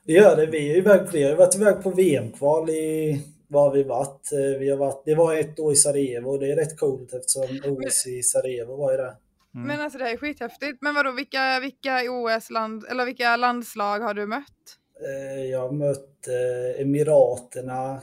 Det 0.05 0.13
gör 0.13 0.35
det. 0.35 0.45
Vi 0.45 0.71
är 0.71 0.77
iväg 0.77 0.99
på 1.05 1.11
det. 1.11 1.17
Vi 1.17 1.29
har 1.29 1.35
varit 1.35 1.55
iväg 1.55 1.83
på 1.83 1.89
VM-kval 1.89 2.69
i... 2.69 3.21
Var 3.47 3.61
har 3.61 3.71
vi 3.75 3.83
varit? 3.83 4.31
Eh, 4.31 4.59
Vi 4.59 4.69
har 4.69 4.77
varit? 4.77 5.01
Det 5.05 5.15
var 5.15 5.35
ett 5.35 5.59
år 5.59 5.73
i 5.73 5.75
Sarajevo 5.75 6.29
och 6.29 6.39
det 6.39 6.51
är 6.51 6.55
rätt 6.55 6.79
coolt 6.79 7.13
eftersom 7.13 7.71
OS 7.73 8.07
i 8.07 8.23
Sarajevo 8.23 8.75
var 8.75 8.91
ju 8.91 8.97
det. 8.97 9.13
Mm. 9.55 9.67
Men 9.67 9.81
alltså 9.81 9.97
det 9.99 10.05
här 10.05 10.13
är 10.13 10.17
skithäftigt. 10.17 10.77
Men 10.81 10.95
vadå, 10.95 11.11
vilka, 11.11 11.59
vilka 11.59 12.01
OS-land, 12.11 12.85
eller 12.89 13.05
vilka 13.05 13.35
landslag 13.35 13.99
har 13.99 14.13
du 14.13 14.25
mött? 14.27 14.77
Eh, 15.05 15.45
Jag 15.45 15.59
har 15.59 15.71
mött 15.71 16.27
eh, 16.27 16.81
Emiraterna, 16.81 18.01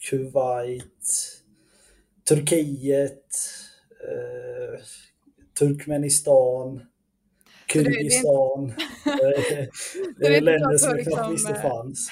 Kuwait, 0.00 1.08
Turkiet, 2.28 3.26
eh, 4.08 4.80
Turkmenistan, 5.58 6.74
det- 6.76 6.82
det 6.82 7.84
Kyrgyzstan. 7.84 8.72
Eh, 9.06 9.66
Det 10.18 10.36
är 10.36 10.40
länder 10.40 10.76
som 10.78 10.90
jag 10.90 11.06
knappt 11.06 11.30
liksom, 11.30 11.32
visste 11.32 11.54
fanns. 11.54 12.10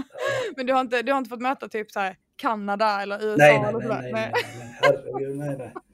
Men 0.56 0.66
du 0.66 0.72
har 0.72 0.80
inte, 0.80 1.02
du 1.02 1.12
har 1.12 1.18
inte 1.18 1.28
fått 1.30 1.40
möta 1.40 1.68
typ 1.68 1.90
så 1.90 2.00
här 2.00 2.16
Kanada 2.36 3.02
eller 3.02 3.24
USA 3.24 3.36
Nej, 3.36 3.60
nej, 3.60 3.72
nej, 3.72 3.88
nej, 3.88 4.12
nej, 4.12 4.32
nej, 4.58 4.78
herregud, 4.80 5.36
nej, 5.36 5.56
nej. 5.58 5.72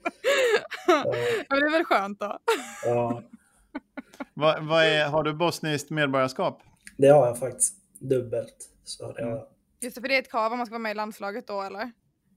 Ja, 0.87 1.05
det 1.49 1.67
är 1.67 1.71
väl 1.71 1.85
skönt 1.85 2.21
då? 2.21 2.39
Ja, 2.85 3.23
Vad, 4.35 4.65
vad 4.65 4.85
är, 4.85 5.09
har 5.09 5.23
du 5.23 5.35
bosniskt 5.35 5.91
medborgarskap? 5.91 6.63
det 6.97 7.09
har 7.09 7.27
jag 7.27 7.39
faktiskt 7.39 7.75
dubbelt. 7.99 8.57
Så 8.85 9.13
det 9.13 9.25
har 9.25 9.31
jag. 9.31 9.47
Just 9.81 9.95
det, 9.95 10.01
för 10.01 10.09
det 10.09 10.15
är 10.15 10.19
ett 10.19 10.31
krav 10.31 10.53
om 10.53 10.59
man 10.59 10.67
ska 10.67 10.73
vara 10.73 10.83
med 10.83 10.91
i 10.93 10.95
landslaget 10.95 11.47
då 11.47 11.63
eller? 11.63 11.91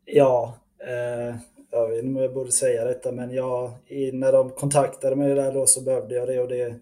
Ja, 0.06 0.58
eh, 0.88 1.36
jag 1.72 1.90
vet 1.90 2.04
inte 2.04 2.18
om 2.18 2.24
jag 2.24 2.34
borde 2.34 2.52
säga 2.52 2.86
detta, 2.86 3.12
men 3.12 3.32
jag, 3.32 3.72
i, 3.88 4.12
när 4.12 4.32
de 4.32 4.50
kontaktade 4.50 5.16
mig 5.16 5.36
där 5.36 5.54
då 5.54 5.66
så 5.66 5.82
behövde 5.82 6.16
jag 6.16 6.28
det 6.28 6.40
och 6.40 6.48
det 6.48 6.80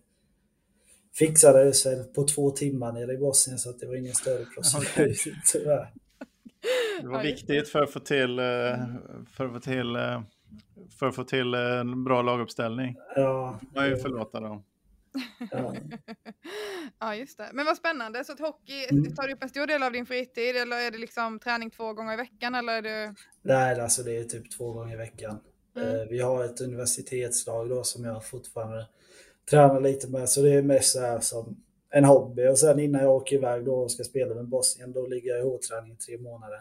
fixade 1.14 1.74
sig 1.74 2.14
på 2.14 2.24
två 2.24 2.52
timmar 2.52 2.92
nere 2.92 3.14
i 3.14 3.18
Bosnien 3.18 3.60
så 3.60 3.70
att 3.70 3.80
det 3.80 3.88
var 3.88 3.96
ingen 3.96 4.14
större 4.14 4.46
procedur 4.46 5.42
tyvärr. 5.52 5.94
Det 7.02 7.08
var 7.08 7.24
viktigt 7.24 7.70
för 7.70 7.82
att 7.82 7.92
få 7.92 8.00
till, 8.00 8.40
eh, 8.40 8.46
för 9.36 9.46
att 9.46 9.54
få 9.54 9.60
till, 9.60 9.96
eh, 9.96 10.22
för 11.00 11.06
att 11.08 11.16
få 11.16 11.24
till 11.24 11.54
eh, 11.54 11.60
en 11.80 12.04
bra 12.04 12.22
laguppställning. 12.22 12.96
Ja, 13.16 13.60
Man 13.76 13.90
ju 13.90 13.98
förlåta 13.98 14.40
dem. 14.40 14.64
ja. 15.52 15.76
Ja, 17.00 17.16
just 17.16 17.38
det. 17.38 17.50
Men 17.54 17.66
vad 17.66 17.78
spännande. 17.78 18.24
Så 18.24 18.32
att 18.32 18.40
hockey 18.40 18.88
Mm. 18.92 19.16
tar 19.16 19.32
upp 19.32 19.44
en 19.44 19.50
stor 19.50 19.68
del 19.68 19.84
av 19.84 19.92
din 19.92 20.06
fritid 20.06 20.56
eller 20.56 20.78
är 20.78 20.92
det 20.92 20.98
liksom 20.98 21.40
träning 21.40 21.70
två 21.70 21.94
gånger 21.94 22.14
i 22.14 22.18
veckan 22.18 22.56
eller 22.56 22.74
är 22.74 22.82
det... 22.82 23.16
Nej, 23.42 23.80
alltså 23.82 24.04
det 24.04 24.18
är 24.18 24.24
typ 24.24 24.52
två 24.58 24.72
gånger 24.74 24.94
i 24.94 24.98
veckan. 24.98 25.40
Mm. 25.76 25.88
Eh, 25.96 26.06
Vi 26.10 26.20
har 26.20 26.44
ett 26.46 26.62
universitetslag 26.62 27.70
då 27.70 27.84
som 27.84 28.04
jag 28.04 28.26
fortfarande 28.26 28.88
tränar 29.50 29.82
lite 29.82 30.08
med, 30.08 30.30
så 30.30 30.42
det 30.42 30.50
är 30.54 30.62
mest 30.62 30.92
så 30.94 31.00
här 31.00 31.20
som 31.20 31.58
en 31.90 32.06
hobby. 32.06 32.48
Och 32.48 32.60
sen 32.60 32.80
innan 32.80 33.02
jag 33.02 33.12
åker 33.16 33.36
iväg 33.36 33.66
då 33.66 33.76
och 33.76 33.92
ska 33.92 34.04
spela 34.04 34.36
med 34.36 34.48
Bosnien, 34.48 34.92
då 34.94 35.08
ligger 35.08 35.30
jag 35.32 35.40
i 35.40 35.44
hårdträning 35.44 35.92
i 35.94 35.96
tre 35.96 36.18
månader. 36.18 36.60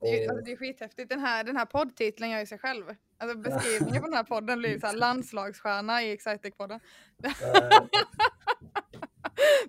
Det 0.00 0.24
är, 0.24 0.28
alltså, 0.30 0.44
det 0.44 0.52
är 0.52 0.56
skithäftigt. 0.56 1.08
Den 1.08 1.20
här, 1.20 1.44
den 1.44 1.56
här 1.56 1.66
poddtiteln 1.66 2.30
gör 2.30 2.40
ju 2.40 2.46
sig 2.46 2.58
själv. 2.58 2.84
Alltså 3.18 3.38
beskrivningen 3.38 4.02
på 4.02 4.08
den 4.08 4.16
här 4.16 4.24
podden 4.24 4.58
blir 4.58 4.78
så 4.80 4.86
här 4.86 4.94
landslagsstjärna 4.96 6.02
i 6.02 6.16
Excitec-podden. 6.16 6.80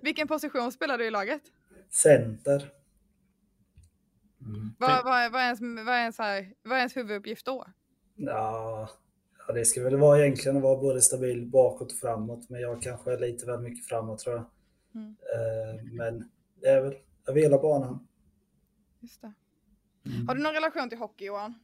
Vilken 0.02 0.28
position 0.28 0.72
spelar 0.72 0.98
du 0.98 1.06
i 1.06 1.10
laget? 1.10 1.42
Center. 1.90 2.72
Vad, 4.78 5.04
vad, 5.04 5.18
är- 5.18 5.30
vad, 5.30 5.40
är 5.40 5.44
ens, 5.44 5.60
vad, 5.60 5.94
är 5.94 6.00
ens 6.00 6.18
här, 6.18 6.52
vad 6.62 6.72
är 6.72 6.76
ens 6.78 6.96
huvuduppgift 6.96 7.46
då? 7.46 7.66
Ja, 8.16 8.88
ja, 9.46 9.52
det 9.54 9.64
ska 9.64 9.82
väl 9.84 9.96
vara 9.96 10.20
egentligen 10.24 10.56
att 10.56 10.62
vara 10.62 10.80
både 10.80 11.00
stabil 11.02 11.46
bakåt 11.46 11.92
och 11.92 11.98
framåt, 11.98 12.50
men 12.50 12.60
jag 12.60 12.82
kanske 12.82 13.12
är 13.12 13.18
lite 13.18 13.46
väl 13.46 13.60
mycket 13.60 13.86
framåt 13.86 14.18
tror 14.18 14.36
jag. 14.36 14.44
Mm. 14.94 15.16
Eh, 15.34 15.82
Men 15.92 16.30
det 16.60 16.68
är 16.68 16.80
väl 16.80 16.94
över 17.28 17.40
hela 17.40 17.58
banan. 17.58 18.08
Just 19.00 19.22
det. 19.22 19.32
Har 20.26 20.34
du 20.34 20.42
någon 20.42 20.54
relation 20.54 20.88
till 20.88 20.98
hockey 20.98 21.24
Johan? 21.24 21.54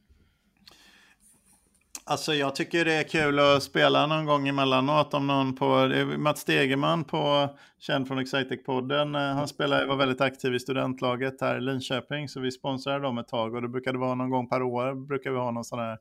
Alltså 2.07 2.33
jag 2.33 2.55
tycker 2.55 2.85
det 2.85 2.93
är 2.93 3.03
kul 3.03 3.39
att 3.39 3.63
spela 3.63 4.07
någon 4.07 4.25
gång 4.25 4.47
emellanåt 4.47 5.13
om 5.13 5.27
någon 5.27 5.55
på, 5.55 5.91
Mats 6.17 6.39
Stegerman 6.39 7.03
på, 7.03 7.49
känd 7.79 8.07
från 8.07 8.19
Excitec-podden, 8.19 9.15
eh, 9.15 9.35
han 9.35 9.47
spelar, 9.47 9.85
var 9.85 9.95
väldigt 9.95 10.21
aktiv 10.21 10.55
i 10.55 10.59
studentlaget 10.59 11.41
här 11.41 11.57
i 11.57 11.61
Linköping 11.61 12.29
så 12.29 12.39
vi 12.39 12.51
sponsrade 12.51 12.99
dem 12.99 13.17
ett 13.17 13.27
tag. 13.27 13.55
Och 13.55 13.61
det 13.61 13.67
brukade 13.67 13.97
vara 13.97 14.15
någon 14.15 14.29
gång 14.29 14.49
per 14.49 14.61
år 14.63 14.95
brukar 15.07 15.31
vi 15.31 15.37
ha 15.37 15.51
någon 15.51 15.63
sån 15.63 15.79
här 15.79 15.97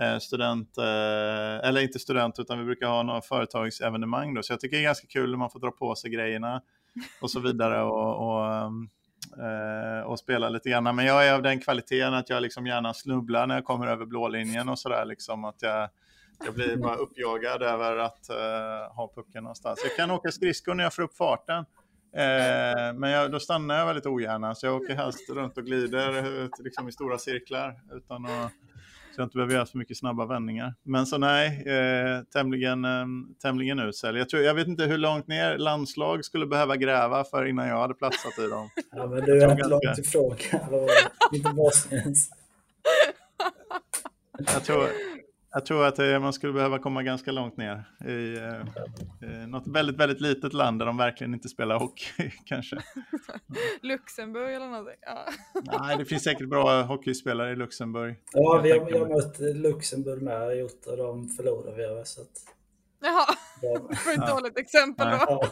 eh, 0.00 0.18
student, 0.18 0.78
eh, 0.78 1.68
eller 1.68 1.80
inte 1.80 1.98
student 1.98 2.38
utan 2.38 2.58
vi 2.58 2.64
brukar 2.64 2.86
ha 2.86 3.02
några 3.02 3.20
företagsevenemang 3.20 4.34
då. 4.34 4.42
Så 4.42 4.52
jag 4.52 4.60
tycker 4.60 4.76
det 4.76 4.82
är 4.82 4.86
ganska 4.86 5.06
kul 5.06 5.30
när 5.30 5.38
man 5.38 5.50
får 5.50 5.60
dra 5.60 5.70
på 5.70 5.94
sig 5.94 6.10
grejerna 6.10 6.62
och 7.20 7.30
så 7.30 7.40
vidare. 7.40 7.82
Och, 7.82 8.28
och 8.28 8.54
ehm, 8.54 8.82
eh, 8.82 8.88
och 10.04 10.18
spela 10.18 10.48
lite 10.48 10.70
grann. 10.70 10.96
Men 10.96 11.06
jag 11.06 11.26
är 11.26 11.34
av 11.34 11.42
den 11.42 11.60
kvaliteten 11.60 12.14
att 12.14 12.30
jag 12.30 12.42
liksom 12.42 12.66
gärna 12.66 12.94
snubblar 12.94 13.46
när 13.46 13.54
jag 13.54 13.64
kommer 13.64 13.86
över 13.86 14.06
blålinjen 14.06 14.68
och 14.68 14.78
sådär. 14.78 15.04
Liksom, 15.04 15.44
att 15.44 15.62
jag, 15.62 15.88
jag 16.44 16.54
blir 16.54 16.76
bara 16.76 16.96
uppjagad 16.96 17.62
över 17.62 17.96
att 17.96 18.30
eh, 18.30 18.94
ha 18.96 19.12
pucken 19.14 19.42
någonstans. 19.42 19.80
Jag 19.84 19.96
kan 19.96 20.10
åka 20.10 20.30
skridskor 20.30 20.74
när 20.74 20.84
jag 20.84 20.94
får 20.94 21.02
upp 21.02 21.16
farten. 21.16 21.64
Eh, 22.16 22.94
men 22.94 23.10
jag, 23.10 23.32
då 23.32 23.40
stannar 23.40 23.78
jag 23.78 23.86
väldigt 23.86 24.06
ogärna, 24.06 24.54
så 24.54 24.66
jag 24.66 24.76
åker 24.76 24.94
helst 24.94 25.30
runt 25.30 25.58
och 25.58 25.64
glider 25.64 26.28
ut, 26.44 26.50
liksom, 26.58 26.88
i 26.88 26.92
stora 26.92 27.18
cirklar 27.18 27.80
utan 27.92 28.26
att, 28.26 28.52
så 29.16 29.20
jag 29.22 29.26
inte 29.26 29.36
behöver 29.36 29.54
göra 29.54 29.66
så 29.66 29.78
mycket 29.78 29.98
snabba 29.98 30.26
vändningar. 30.26 30.74
Men 30.82 31.06
så 31.06 31.18
nej, 31.18 31.68
eh, 31.68 32.22
tämligen, 32.32 32.84
eh, 32.84 33.06
tämligen 33.42 33.78
usel. 33.78 34.16
Jag, 34.16 34.28
tror, 34.28 34.42
jag 34.42 34.54
vet 34.54 34.68
inte 34.68 34.84
hur 34.84 34.98
långt 34.98 35.28
ner 35.28 35.58
landslag 35.58 36.24
skulle 36.24 36.46
behöva 36.46 36.76
gräva 36.76 37.24
för 37.24 37.44
innan 37.46 37.68
jag 37.68 37.80
hade 37.80 37.94
platsat 37.94 38.38
i 38.38 38.46
dem. 38.50 38.70
Ja, 38.90 39.06
men 39.06 39.24
du 39.24 39.42
är 39.42 39.50
inte 39.50 39.68
långt 39.68 39.98
ifrån. 39.98 40.36
Inte 41.32 41.50
Bosniens. 41.50 42.30
Jag 44.54 44.64
tror, 44.64 44.88
jag 45.52 45.66
tror 45.66 45.86
att 45.86 45.96
det, 45.96 46.20
man 46.20 46.32
skulle 46.32 46.52
behöva 46.52 46.78
komma 46.78 47.02
ganska 47.02 47.32
långt 47.32 47.56
ner 47.56 47.84
i 48.08 48.36
eh, 49.22 49.48
något 49.48 49.66
väldigt, 49.66 49.96
väldigt 49.96 50.20
litet 50.20 50.52
land 50.52 50.78
där 50.78 50.86
de 50.86 50.96
verkligen 50.96 51.34
inte 51.34 51.48
spelar 51.48 51.78
hockey 51.78 52.30
kanske. 52.44 52.76
Luxemburg 53.82 54.54
eller 54.54 54.66
någonting. 54.66 55.00
Ja. 55.00 55.26
Nej, 55.80 55.96
det 55.96 56.04
finns 56.04 56.24
säkert 56.24 56.48
bra 56.48 56.82
hockeyspelare 56.82 57.52
i 57.52 57.56
Luxemburg. 57.56 58.16
Ja, 58.32 58.60
vi 58.62 58.70
har, 58.70 58.84
vi 58.84 58.98
har 58.98 59.06
mött 59.06 59.56
Luxemburg 59.56 60.22
med 60.22 60.58
gjort 60.58 60.86
och 60.86 60.96
de 60.96 61.28
förlorade 61.28 61.76
vi 61.76 61.84
över. 61.84 62.04
Så 62.04 62.20
att... 62.20 62.28
Jaha, 63.00 63.26
det 63.60 63.68
var 64.06 64.24
ett 64.24 64.30
dåligt 64.30 64.58
exempel 64.58 65.06
då. 65.10 65.16
Ja. 65.28 65.50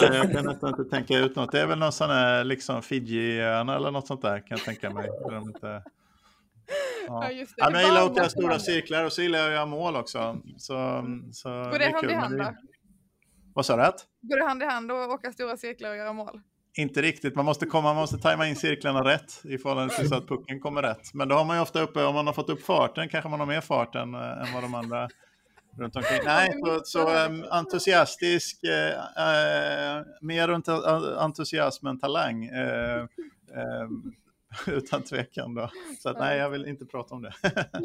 Nej, 0.00 0.16
jag 0.16 0.32
kan 0.32 0.44
nästan 0.44 0.68
inte 0.68 0.84
tänka 0.84 1.18
ut 1.18 1.36
något. 1.36 1.52
Det 1.52 1.60
är 1.60 1.66
väl 1.66 1.78
någon 1.78 1.92
sån 1.92 2.10
här 2.10 2.44
liksom 2.44 2.82
Fiji-öarna 2.82 3.76
eller 3.76 3.90
något 3.90 4.06
sånt 4.06 4.22
där 4.22 4.38
kan 4.38 4.46
jag 4.58 4.60
tänka 4.60 4.90
mig. 4.90 5.06
Där 5.06 5.34
de 5.34 5.48
inte... 5.48 5.82
Ja. 7.06 7.30
Ja, 7.30 7.46
ja, 7.56 7.70
men 7.70 7.80
jag 7.80 7.88
gillar 7.88 8.06
att 8.06 8.10
åka 8.10 8.28
stora 8.28 8.58
cirklar 8.58 9.04
och 9.04 9.12
så 9.12 9.22
gillar 9.22 9.38
jag 9.38 9.48
att 9.48 9.54
göra 9.54 9.66
mål 9.66 9.96
också. 9.96 10.36
Så, 10.56 11.04
så 11.32 11.48
Går 11.48 11.78
det, 11.78 11.92
hand 11.92 12.10
i 12.10 12.14
hand 12.14 12.38
då? 12.38 12.54
Vad 13.54 13.66
sa 13.66 13.76
du? 13.76 13.82
Går 14.28 14.36
det 14.36 14.44
hand 14.44 14.62
i 14.62 14.66
hand 14.66 14.92
att 14.92 15.10
åka 15.10 15.32
stora 15.32 15.56
cirklar 15.56 15.90
och 15.90 15.96
göra 15.96 16.12
mål? 16.12 16.40
Inte 16.76 17.02
riktigt, 17.02 17.36
man 17.36 17.44
måste, 17.44 17.66
komma, 17.66 17.88
man 17.88 17.96
måste 17.96 18.18
tajma 18.18 18.48
in 18.48 18.56
cirklarna 18.56 19.04
rätt 19.04 19.40
i 19.44 19.58
förhållande 19.58 19.94
till 19.94 20.08
så 20.08 20.14
att 20.14 20.28
pucken 20.28 20.60
kommer 20.60 20.82
rätt. 20.82 21.14
Men 21.14 21.28
då 21.28 21.34
har 21.34 21.44
man 21.44 21.56
ju 21.56 21.62
ofta 21.62 21.80
uppe, 21.80 22.04
om 22.04 22.14
man 22.14 22.26
har 22.26 22.34
fått 22.34 22.50
upp 22.50 22.62
farten 22.62 23.08
kanske 23.08 23.30
man 23.30 23.40
har 23.40 23.46
mer 23.46 23.60
fart 23.60 23.94
än, 23.94 24.14
än 24.14 24.52
vad 24.54 24.62
de 24.62 24.74
andra 24.74 25.08
runt 25.78 25.96
omkring. 25.96 26.20
Nej, 26.24 26.52
så, 26.64 26.80
så 26.84 27.26
um, 27.26 27.44
entusiastisk, 27.50 28.60
uh, 28.64 28.70
uh, 28.70 30.04
mer 30.20 30.48
runt 30.48 30.68
entusiasm 31.18 31.86
än 31.86 31.98
talang. 31.98 32.50
Uh, 32.50 33.06
um, 33.82 34.14
utan 34.66 35.02
tvekan 35.02 35.54
då. 35.54 35.70
Så 36.02 36.08
att, 36.08 36.18
nej, 36.18 36.38
jag 36.38 36.50
vill 36.50 36.66
inte 36.66 36.86
prata 36.86 37.14
om 37.14 37.22
det. 37.22 37.32
Men, 37.42 37.84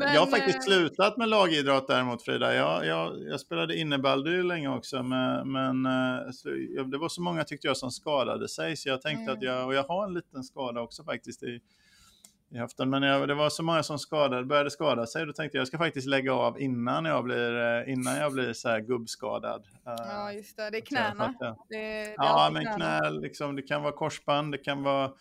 jag 0.14 0.20
har 0.20 0.26
faktiskt 0.26 0.64
slutat 0.64 1.16
med 1.16 1.28
lagidrott 1.28 1.88
däremot 1.88 2.22
Frida. 2.22 2.54
Jag, 2.54 2.86
jag, 2.86 3.22
jag 3.22 3.40
spelade 3.40 3.76
innebandy 3.76 4.42
länge 4.42 4.68
också, 4.68 5.02
men, 5.02 5.52
men 5.52 5.82
det 6.90 6.98
var 6.98 7.08
så 7.08 7.22
många 7.22 7.44
tyckte 7.44 7.66
jag 7.66 7.76
som 7.76 7.90
skadade 7.90 8.48
sig, 8.48 8.76
så 8.76 8.88
jag 8.88 9.02
tänkte 9.02 9.22
mm. 9.22 9.34
att 9.34 9.42
jag, 9.42 9.66
och 9.66 9.74
jag 9.74 9.84
har 9.84 10.06
en 10.06 10.14
liten 10.14 10.44
skada 10.44 10.80
också 10.80 11.04
faktiskt 11.04 11.42
i 11.42 11.60
i 12.50 12.58
höften. 12.58 12.90
Men 12.90 13.02
jag, 13.02 13.28
det 13.28 13.34
var 13.34 13.50
så 13.50 13.62
många 13.62 13.82
som 13.82 13.98
skadade, 13.98 14.44
började 14.44 14.70
skada 14.70 15.06
sig. 15.06 15.26
Då 15.26 15.32
tänkte 15.32 15.56
jag 15.56 15.60
jag 15.60 15.68
ska 15.68 15.78
faktiskt 15.78 16.06
lägga 16.06 16.34
av 16.34 16.60
innan 16.60 17.04
jag 17.04 17.24
blir, 17.24 17.56
eh, 17.58 17.92
innan 17.92 18.16
jag 18.16 18.32
blir 18.32 18.52
så 18.52 18.68
här 18.68 18.80
gubbskadad. 18.80 19.64
Eh, 19.86 19.94
ja, 19.96 20.32
just 20.32 20.56
det. 20.56 20.70
Det 20.70 20.78
är 20.78 20.80
knäna. 20.80 21.34
Det, 21.38 21.54
det 21.68 22.14
ja, 22.16 22.50
men 22.52 22.74
knä, 22.74 23.10
liksom, 23.10 23.56
det 23.56 23.62
kan 23.62 23.82
vara 23.82 23.92
korsband, 23.92 24.52
det 24.52 24.58
kan 24.58 24.82
vara 24.82 25.12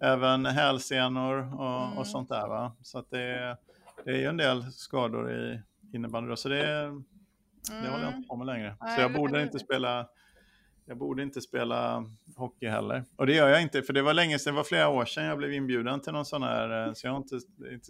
även 0.00 0.46
hälsenor 0.46 1.60
och, 1.60 1.86
mm. 1.86 1.98
och 1.98 2.06
sånt 2.06 2.28
där. 2.28 2.48
Va? 2.48 2.72
Så 2.82 2.98
att 2.98 3.10
det, 3.10 3.56
det 4.04 4.10
är 4.10 4.16
ju 4.16 4.26
en 4.26 4.36
del 4.36 4.72
skador 4.72 5.32
i 5.32 5.60
innebandy. 5.92 6.36
Så 6.36 6.48
det, 6.48 6.56
det 6.56 6.62
mm. 7.72 7.90
håller 7.90 8.04
jag 8.04 8.14
inte 8.14 8.28
på 8.28 8.36
med 8.36 8.46
längre. 8.46 8.76
Så 8.96 9.00
jag 9.00 9.12
borde 9.12 9.42
inte 9.42 9.58
spela 9.58 10.08
jag 10.86 10.98
borde 10.98 11.22
inte 11.22 11.40
spela 11.40 12.04
hockey 12.36 12.66
heller. 12.66 13.04
Och 13.16 13.26
det 13.26 13.34
gör 13.34 13.48
jag 13.48 13.62
inte, 13.62 13.82
för 13.82 13.92
det 13.92 14.02
var 14.02 14.14
länge 14.14 14.38
sedan, 14.38 14.54
det 14.54 14.56
var 14.56 14.64
flera 14.64 14.88
år 14.88 15.04
sedan 15.04 15.24
jag 15.24 15.38
blev 15.38 15.52
inbjuden 15.52 16.00
till 16.00 16.12
någon 16.12 16.24
sån 16.24 16.42
här, 16.42 16.86
eh, 16.86 16.92
så 16.92 17.06
jag 17.06 17.16
inte, 17.16 17.40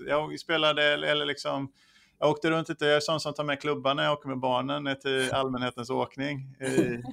jag 0.06 0.40
spelade, 0.40 0.82
eller 0.82 1.26
liksom, 1.26 1.72
jag 2.18 2.30
åkte 2.30 2.50
runt 2.50 2.68
lite, 2.68 2.86
jag 2.86 2.96
är 2.96 3.00
sån 3.00 3.20
som 3.20 3.34
tar 3.34 3.44
med 3.44 3.60
klubban 3.60 3.96
när 3.96 4.04
jag 4.04 4.12
åker 4.12 4.28
med 4.28 4.38
barnen 4.38 4.84
ner 4.84 4.94
till 4.94 5.32
allmänhetens 5.32 5.90
åkning. 5.90 6.56
I, 6.60 6.66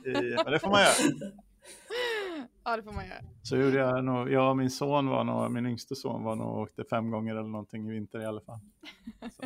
i, 0.10 0.36
det 0.46 0.60
får 0.60 0.70
man 0.70 0.82
göra. 0.82 0.94
Ja, 2.66 2.78
det 2.78 2.84
får 2.84 2.92
man 2.92 3.06
göra. 3.06 3.20
Så 3.44 3.58
gjorde 3.58 3.78
jag 3.78 4.04
nog, 4.04 4.32
jag 4.32 4.50
och 4.50 4.58
min 4.58 4.70
son 4.70 5.10
var 5.10 5.24
nog, 5.24 5.52
min 5.52 5.66
yngste 5.66 5.96
son 5.96 6.24
var 6.24 6.36
nog 6.36 6.58
åkte 6.58 6.84
fem 6.90 7.12
gånger 7.12 7.32
eller 7.36 7.50
någonting 7.50 7.88
i 7.88 7.92
vinter 7.92 8.20
i 8.20 8.26
alla 8.26 8.42
fall. 8.42 8.60
Så, 9.22 9.42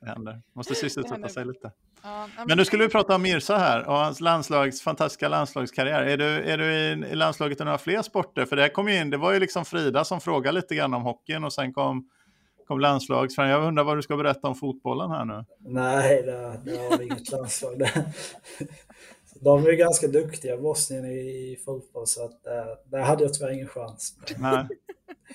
det 0.00 0.06
händer. 0.06 0.42
Måste 0.52 0.74
sysselsätta 0.74 1.28
sig 1.28 1.44
lite. 1.44 1.72
Ja, 2.02 2.28
men 2.46 2.58
nu 2.58 2.64
skulle 2.64 2.84
vi 2.84 2.90
prata 2.90 3.14
om 3.14 3.22
Mirza 3.22 3.56
här 3.58 3.88
och 3.88 3.94
hans 3.94 4.20
landslags, 4.20 4.82
fantastiska 4.82 5.28
landslagskarriär. 5.28 6.02
Är 6.02 6.16
du, 6.16 6.24
är 6.24 6.58
du 6.58 6.64
i, 6.74 7.12
i 7.12 7.14
landslaget 7.14 7.60
i 7.60 7.64
några 7.64 7.78
fler 7.78 8.02
sporter? 8.02 8.46
För 8.46 8.56
det 8.56 8.68
kom 8.68 8.88
ju 8.88 9.00
in, 9.00 9.10
det 9.10 9.16
var 9.16 9.32
ju 9.32 9.40
liksom 9.40 9.64
Frida 9.64 10.04
som 10.04 10.20
frågade 10.20 10.54
lite 10.56 10.74
grann 10.74 10.94
om 10.94 11.02
hockeyn 11.02 11.44
och 11.44 11.52
sen 11.52 11.72
kom, 11.72 12.08
kom 12.66 12.80
landslagsfrågan. 12.80 13.50
Jag 13.50 13.64
undrar 13.64 13.84
vad 13.84 13.98
du 13.98 14.02
ska 14.02 14.16
berätta 14.16 14.48
om 14.48 14.54
fotbollen 14.54 15.10
här 15.10 15.24
nu? 15.24 15.44
Nej, 15.58 16.22
det, 16.22 16.60
det 16.64 16.76
har 16.76 16.98
vi 16.98 17.04
inget 17.04 17.30
landslag. 17.30 17.82
De 19.40 19.66
är 19.66 19.72
ganska 19.72 20.08
duktiga, 20.08 20.56
Bosnien, 20.56 21.04
i 21.06 21.58
fotboll, 21.64 22.06
så 22.06 22.24
att, 22.24 22.46
eh, 22.46 22.64
där 22.84 23.00
hade 23.00 23.24
jag 23.24 23.34
tyvärr 23.34 23.50
ingen 23.50 23.68
chans. 23.68 24.16
Nej. 24.38 24.68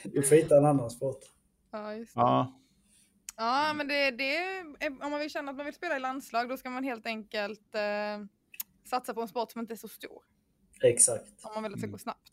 Vi 0.04 0.22
får 0.22 0.36
hitta 0.36 0.58
en 0.58 0.66
annan 0.66 0.90
sport. 0.90 1.20
Ja, 1.72 1.94
just 1.94 2.16
det. 2.16 2.22
Ja. 2.22 2.62
Ja, 3.38 3.74
men 3.74 3.88
det, 3.88 4.12
det 4.12 4.62
om 5.02 5.12
man 5.12 5.20
vill 5.20 5.30
känna 5.30 5.52
att 5.52 5.58
man 5.58 5.66
vill 5.66 5.76
spela 5.76 5.96
i 5.96 6.00
landslag, 6.00 6.50
då 6.50 6.58
ska 6.58 6.70
man 6.70 6.84
helt 6.84 7.06
enkelt 7.06 7.76
eh, 7.76 8.26
satsa 8.90 9.14
på 9.14 9.22
en 9.22 9.28
sport 9.28 9.52
som 9.52 9.62
inte 9.62 9.74
är 9.74 9.78
så 9.78 9.88
stor. 9.88 10.24
Exakt. 10.82 11.46
Om 11.46 11.52
man 11.54 11.64
vill 11.64 11.72
att 11.72 11.76
det 11.76 11.82
ska 11.82 11.92
gå 11.92 11.98
snabbt. 11.98 12.32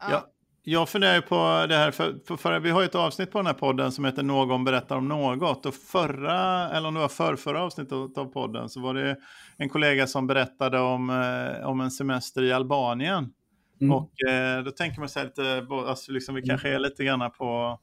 Ja. 0.00 0.10
ja. 0.10 0.33
Jag 0.66 0.88
funderar 0.88 1.20
på 1.20 1.66
det 1.68 1.76
här, 1.76 1.90
för, 1.90 2.14
för, 2.26 2.36
för, 2.36 2.60
vi 2.60 2.70
har 2.70 2.80
ju 2.80 2.84
ett 2.84 2.94
avsnitt 2.94 3.30
på 3.30 3.38
den 3.38 3.46
här 3.46 3.54
podden 3.54 3.92
som 3.92 4.04
heter 4.04 4.22
Någon 4.22 4.64
berättar 4.64 4.96
om 4.96 5.08
något. 5.08 5.66
Och 5.66 5.74
förra, 5.74 6.70
eller 6.70 6.88
om 6.88 6.94
det 6.94 7.00
var 7.00 7.08
för, 7.08 7.36
förra 7.36 7.62
avsnittet 7.62 8.18
av 8.18 8.32
podden, 8.32 8.68
så 8.68 8.80
var 8.80 8.94
det 8.94 9.16
en 9.56 9.68
kollega 9.68 10.06
som 10.06 10.26
berättade 10.26 10.80
om, 10.80 11.10
eh, 11.10 11.66
om 11.66 11.80
en 11.80 11.90
semester 11.90 12.42
i 12.42 12.52
Albanien. 12.52 13.32
Mm. 13.80 13.92
Och 13.94 14.22
eh, 14.28 14.62
då 14.64 14.70
tänker 14.70 15.00
man 15.00 15.08
sig 15.08 15.24
lite, 15.24 15.66
alltså 15.70 16.12
liksom, 16.12 16.34
vi 16.34 16.40
mm. 16.40 16.48
kanske 16.48 16.68
är 16.68 16.78
lite 16.78 17.04
grann 17.04 17.30
på, 17.30 17.80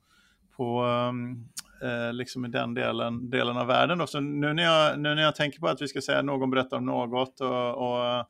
på 0.57 0.83
um, 0.83 1.49
eh, 1.81 2.13
liksom 2.13 2.45
i 2.45 2.47
den 2.47 2.73
delen, 2.73 3.29
delen 3.29 3.57
av 3.57 3.67
världen. 3.67 3.97
Då. 3.97 4.07
Så 4.07 4.19
nu 4.19 4.53
när, 4.53 4.63
jag, 4.63 4.99
nu 4.99 5.15
när 5.15 5.21
jag 5.21 5.35
tänker 5.35 5.59
på 5.59 5.67
att 5.67 5.81
vi 5.81 5.87
ska 5.87 6.01
säga 6.01 6.21
någon 6.21 6.49
berättar 6.49 6.77
om 6.77 6.85
något 6.85 7.41
och, 7.41 7.77
och 7.77 8.25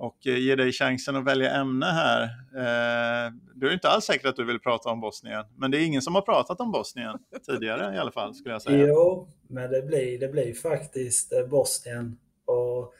och 0.00 0.26
ge 0.26 0.56
dig 0.56 0.72
chansen 0.72 1.16
att 1.16 1.24
välja 1.24 1.50
ämne 1.50 1.86
här. 1.86 2.22
Eh, 2.56 3.32
du 3.54 3.68
är 3.68 3.72
inte 3.72 3.88
alls 3.88 4.04
säker 4.04 4.28
att 4.28 4.36
du 4.36 4.44
vill 4.44 4.60
prata 4.60 4.88
om 4.88 5.00
Bosnien, 5.00 5.44
men 5.56 5.70
det 5.70 5.78
är 5.78 5.86
ingen 5.86 6.02
som 6.02 6.14
har 6.14 6.22
pratat 6.22 6.60
om 6.60 6.72
Bosnien 6.72 7.18
tidigare 7.46 7.94
i 7.94 7.98
alla 7.98 8.12
fall, 8.12 8.34
skulle 8.34 8.54
jag 8.54 8.62
säga. 8.62 8.86
Jo, 8.86 9.28
men 9.48 9.70
det 9.70 9.82
blir, 9.82 10.18
det 10.18 10.28
blir 10.28 10.54
faktiskt 10.54 11.32
eh, 11.32 11.46
Bosnien. 11.46 12.18
Och 12.44 12.94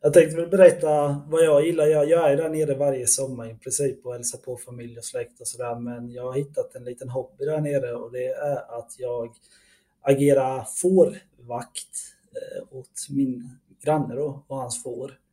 jag 0.00 0.12
tänkte 0.12 0.36
väl 0.36 0.48
berätta 0.48 1.22
vad 1.28 1.44
jag 1.44 1.66
gillar. 1.66 1.86
Jag, 1.86 2.08
jag 2.08 2.32
är 2.32 2.36
där 2.36 2.48
nere 2.48 2.74
varje 2.74 3.06
sommar 3.06 3.50
i 3.50 3.54
princip 3.54 4.06
och 4.06 4.12
hälsar 4.12 4.38
på 4.38 4.56
familj 4.56 4.98
och 4.98 5.04
släkt 5.04 5.40
och 5.40 5.48
sådär, 5.48 5.74
men 5.74 6.10
jag 6.10 6.22
har 6.22 6.34
hittat 6.34 6.74
en 6.74 6.84
liten 6.84 7.08
hobby 7.08 7.44
där 7.44 7.60
nere 7.60 7.94
och 7.94 8.12
det 8.12 8.26
är 8.26 8.78
att 8.78 8.94
jag 8.98 9.34
agerar 10.02 10.64
fårvakt 10.64 11.96
eh, 12.34 12.78
åt 12.78 13.06
min 13.10 13.50
granne 13.84 14.14
då 14.14 14.44
och 14.46 14.56
hans 14.56 14.82
får. 14.82 15.25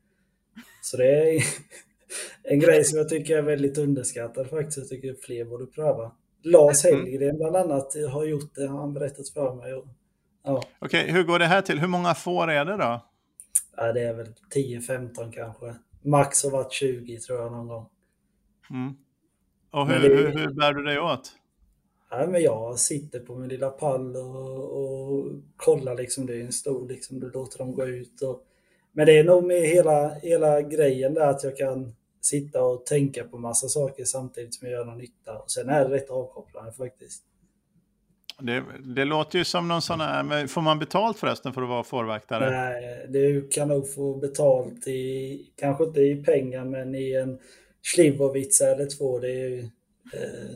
Så 0.82 0.98
det 0.98 1.36
är 1.36 1.44
en 2.44 2.60
grej 2.60 2.84
som 2.84 2.98
jag 2.98 3.10
tycker 3.10 3.38
är 3.38 3.42
väldigt 3.42 3.78
underskattad 3.78 4.50
faktiskt. 4.50 4.78
Jag 4.78 4.88
tycker 4.88 5.16
fler 5.22 5.46
borde 5.46 5.66
pröva. 5.66 6.12
Lars 6.44 6.86
mm. 6.86 7.00
Hellgren 7.00 7.38
bland 7.38 7.56
annat 7.56 7.94
har 8.12 8.26
gjort 8.26 8.56
det, 8.56 8.68
har 8.68 8.80
han 8.80 8.94
berättat 8.94 9.30
för 9.30 9.56
mig. 9.56 9.84
ja. 10.44 10.64
Okej, 10.80 11.12
hur 11.12 11.24
går 11.24 11.40
det 11.40 11.46
här 11.46 11.62
till? 11.62 11.80
Hur 11.80 11.88
många 11.88 12.16
får 12.16 12.52
är 12.52 12.66
det 12.66 12.78
då? 12.78 13.06
Ja, 13.78 13.94
det 13.94 14.02
är 14.02 14.14
väl 14.14 14.34
10-15 14.56 15.32
kanske. 15.32 15.76
Max 16.02 16.44
har 16.44 16.52
varit 16.52 16.72
20 16.72 17.20
tror 17.20 17.40
jag 17.40 17.52
någon 17.52 17.68
gång. 17.68 17.90
Mm. 18.70 18.94
Och 19.72 19.88
hur, 19.88 20.10
det, 20.10 20.16
hur, 20.16 20.38
hur 20.38 20.54
bär 20.54 20.74
du 20.74 20.84
dig 20.84 21.00
åt? 21.00 21.32
Ja, 22.10 22.28
men 22.28 22.42
jag 22.42 22.80
sitter 22.80 23.20
på 23.20 23.36
min 23.36 23.50
lilla 23.50 23.70
pall 23.70 24.16
och, 24.16 24.84
och 24.84 25.32
kollar 25.56 25.96
liksom. 25.96 26.26
Det 26.26 26.36
är 26.36 26.46
en 26.46 26.52
stor 26.52 26.88
liksom. 26.88 27.20
Du 27.20 27.32
låter 27.32 27.58
dem 27.58 27.76
gå 27.76 27.86
ut 27.86 28.22
och 28.22 28.44
men 28.94 29.06
det 29.06 29.20
är 29.20 29.24
nog 29.24 29.44
med 29.44 29.62
hela, 29.62 30.14
hela 30.14 30.62
grejen 30.62 31.14
där 31.14 31.28
att 31.28 31.44
jag 31.44 31.58
kan 31.58 31.96
sitta 32.22 32.64
och 32.64 32.86
tänka 32.86 33.24
på 33.24 33.38
massa 33.38 33.68
saker 33.68 34.06
samtidigt 34.06 34.56
som 34.56 34.68
jag 34.68 34.78
gör 34.78 34.86
någon 34.86 34.98
nytta. 34.98 35.38
Och 35.38 35.52
sen 35.52 35.70
är 35.70 35.90
det 35.90 35.96
rätt 35.96 36.10
avkopplande 36.10 36.72
faktiskt. 36.72 37.24
Det, 38.40 38.64
det, 38.96 39.06
låter 39.06 39.38
ju 39.38 39.46
som 39.46 39.68
någon 39.68 39.82
sån 39.82 40.02
här, 40.02 40.48
får 40.48 40.62
man 40.62 40.80
betalt 40.80 41.18
förresten 41.18 41.54
för 41.54 41.62
att 41.62 41.70
vara 41.70 41.84
fårvaktare? 41.84 42.50
Nej, 42.50 43.08
du 43.10 43.48
kan 43.48 43.68
nog 43.68 43.94
få 43.94 44.16
betalt 44.16 44.88
i, 44.88 45.40
kanske 45.56 45.84
inte 45.84 46.02
i 46.02 46.24
pengar, 46.24 46.66
men 46.66 46.96
i 46.96 47.14
en 47.14 47.40
slivovitsa 47.82 48.68
eller 48.68 48.86
två. 48.98 49.20
Det 49.20 49.32
är 49.32 49.50
ju, 49.50 49.60
eh, 50.14 50.56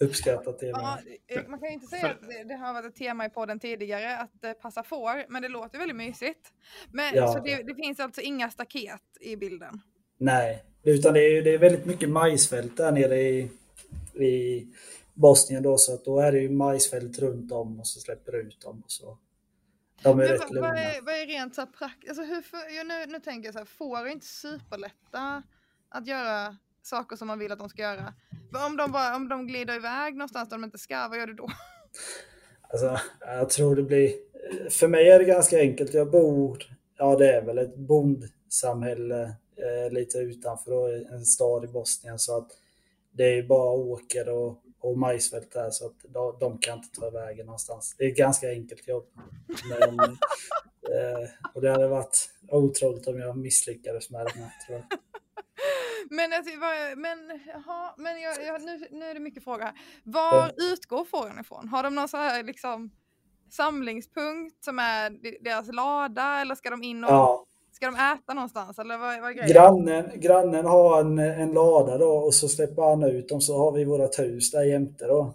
uppskattat 0.00 0.58
det. 0.58 0.66
Ja, 0.66 0.98
eh, 1.26 1.48
man 1.48 1.60
kan 1.60 1.68
ju 1.68 1.74
inte 1.74 1.86
säga 1.86 2.10
att 2.10 2.28
det, 2.28 2.44
det, 2.44 2.54
har 2.54 2.72
varit 2.72 2.86
ett 2.86 2.96
tema 2.96 3.26
i 3.26 3.30
podden 3.30 3.60
tidigare 3.60 4.18
att 4.18 4.44
eh, 4.44 4.52
passa 4.52 4.82
får, 4.82 5.32
men 5.32 5.42
det 5.42 5.48
låter 5.48 5.78
väldigt 5.78 5.96
mysigt. 5.96 6.52
Men, 6.92 7.14
ja. 7.14 7.32
Så 7.32 7.40
det, 7.40 7.62
det, 7.62 7.74
finns 7.74 8.00
alltså 8.00 8.20
inga 8.20 8.50
staket 8.50 9.02
i 9.20 9.36
bilden? 9.36 9.80
Nej, 10.18 10.64
utan 10.82 11.14
det 11.14 11.20
är, 11.20 11.42
det 11.42 11.54
är 11.54 11.58
väldigt 11.58 11.86
mycket 11.86 12.08
majsfält 12.08 12.76
där 12.76 12.92
nere 12.92 13.20
i, 13.20 13.50
i 14.14 14.66
Bosnien 15.14 15.62
då, 15.62 15.78
så 15.78 15.94
att 15.94 16.04
då 16.04 16.20
är 16.20 16.32
det 16.32 16.40
ju 16.40 16.50
majsfält 16.50 17.18
runt 17.18 17.52
om 17.52 17.80
och 17.80 17.86
så 17.86 18.00
släpper 18.00 18.36
ut 18.36 18.60
dem 18.60 18.82
och 18.84 18.90
så. 18.90 19.18
De 20.02 20.20
är 20.20 20.22
men 20.22 20.28
rätt 20.28 20.40
vad, 20.48 20.60
vad, 20.60 20.78
är, 20.78 21.02
vad 21.02 21.14
är 21.14 21.26
rent 21.26 21.54
så 21.54 21.66
praktiskt, 21.66 22.08
alltså 22.08 22.22
hur, 22.22 22.84
nu, 22.84 23.12
nu 23.12 23.20
tänker 23.20 23.46
jag 23.46 23.54
så 23.54 23.58
här, 23.58 23.66
får 23.66 23.98
är 23.98 24.06
inte 24.06 24.26
superlätta 24.26 25.42
att 25.88 26.06
göra 26.06 26.56
saker 26.82 27.16
som 27.16 27.28
man 27.28 27.38
vill 27.38 27.52
att 27.52 27.58
de 27.58 27.68
ska 27.68 27.82
göra. 27.82 28.14
Om 28.66 28.76
de, 28.76 28.92
bara, 28.92 29.16
om 29.16 29.28
de 29.28 29.46
glider 29.46 29.74
iväg 29.74 30.14
någonstans 30.14 30.48
där 30.48 30.56
de 30.56 30.64
inte 30.64 30.78
ska, 30.78 31.08
vad 31.08 31.18
gör 31.18 31.26
du 31.26 31.34
då? 31.34 31.48
Alltså, 32.72 33.00
jag 33.20 33.50
tror 33.50 33.76
det 33.76 33.82
blir... 33.82 34.12
För 34.70 34.88
mig 34.88 35.10
är 35.10 35.18
det 35.18 35.24
ganska 35.24 35.58
enkelt. 35.58 35.94
Jag 35.94 36.10
bor... 36.10 36.58
Ja, 36.98 37.16
det 37.16 37.32
är 37.32 37.42
väl 37.42 37.58
ett 37.58 37.76
bondsamhälle 37.76 39.22
eh, 39.56 39.92
lite 39.92 40.18
utanför 40.18 41.12
en 41.14 41.24
stad 41.24 41.64
i 41.64 41.68
Bosnien. 41.68 42.18
Så 42.18 42.36
att 42.36 42.48
det 43.12 43.38
är 43.38 43.42
bara 43.42 43.70
åker 43.70 44.28
och, 44.28 44.62
och 44.80 44.98
majsfält 44.98 45.52
där 45.52 45.70
så 45.70 45.86
att 45.86 45.96
de, 46.08 46.36
de 46.40 46.58
kan 46.58 46.78
inte 46.78 47.00
ta 47.00 47.10
vägen 47.10 47.46
någonstans. 47.46 47.94
Det 47.98 48.04
är 48.04 48.08
ett 48.08 48.16
ganska 48.16 48.50
enkelt 48.50 48.88
jobb. 48.88 49.06
Men, 49.68 49.98
eh, 50.96 51.28
och 51.54 51.60
det 51.60 51.70
hade 51.70 51.88
varit 51.88 52.30
otroligt 52.48 53.06
om 53.06 53.18
jag 53.18 53.36
misslyckades 53.36 54.10
med 54.10 54.26
det 54.26 54.32
här, 54.40 54.50
tror 54.66 54.78
jag. 54.78 54.98
Men, 56.10 56.32
alltså, 56.32 56.52
vad, 56.60 56.98
men, 56.98 57.40
jaha, 57.46 57.94
men 57.96 58.20
jag, 58.20 58.46
jag, 58.46 58.62
nu, 58.62 58.86
nu 58.90 59.04
är 59.04 59.14
det 59.14 59.20
mycket 59.20 59.44
frågor 59.44 59.62
här. 59.62 59.74
Var 60.04 60.52
utgår 60.72 61.04
frågan 61.04 61.38
ifrån? 61.40 61.68
Har 61.68 61.82
de 61.82 61.94
någon 61.94 62.08
så 62.08 62.16
här 62.16 62.42
liksom 62.42 62.90
samlingspunkt 63.50 64.64
som 64.64 64.78
är 64.78 65.10
de- 65.10 65.38
deras 65.40 65.72
lada 65.72 66.40
eller 66.40 66.54
ska 66.54 66.70
de 66.70 66.82
in 66.82 67.04
och 67.04 67.10
Ja, 67.10 67.46
ska 67.72 67.86
de 67.86 67.94
äta 67.94 68.34
någonstans 68.34 68.78
eller 68.78 68.98
vad, 68.98 69.20
vad 69.20 69.36
grannen, 69.48 70.10
grannen 70.20 70.64
har 70.66 71.00
en, 71.00 71.18
en 71.18 71.52
lada 71.52 71.98
då 71.98 72.10
och 72.10 72.34
så 72.34 72.48
släpper 72.48 72.82
han 72.82 73.02
ut 73.02 73.28
dem 73.28 73.40
så 73.40 73.58
har 73.58 73.72
vi 73.72 73.84
vårt 73.84 74.18
hus 74.18 74.50
där 74.50 74.62
jämte 74.64 75.06
då. 75.06 75.34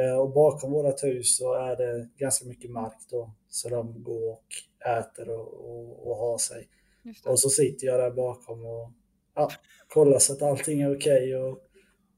Eh, 0.00 0.18
Och 0.18 0.30
bakom 0.32 0.72
vårt 0.72 1.02
hus 1.04 1.36
så 1.36 1.54
är 1.54 1.76
det 1.76 2.08
ganska 2.16 2.44
mycket 2.44 2.70
mark 2.70 2.96
då. 3.10 3.30
Så 3.48 3.68
de 3.68 4.02
går 4.02 4.32
och 4.32 4.44
äter 4.98 5.28
och, 5.30 5.54
och, 5.70 6.10
och 6.10 6.16
har 6.16 6.38
sig. 6.38 6.68
Och 7.26 7.40
så 7.40 7.48
sitter 7.48 7.86
jag 7.86 8.00
där 8.00 8.10
bakom 8.10 8.66
och 8.66 8.90
ja, 9.36 9.50
kolla 9.88 10.20
så 10.20 10.32
att 10.32 10.42
allting 10.42 10.80
är 10.80 10.96
okej 10.96 11.36
och 11.36 11.58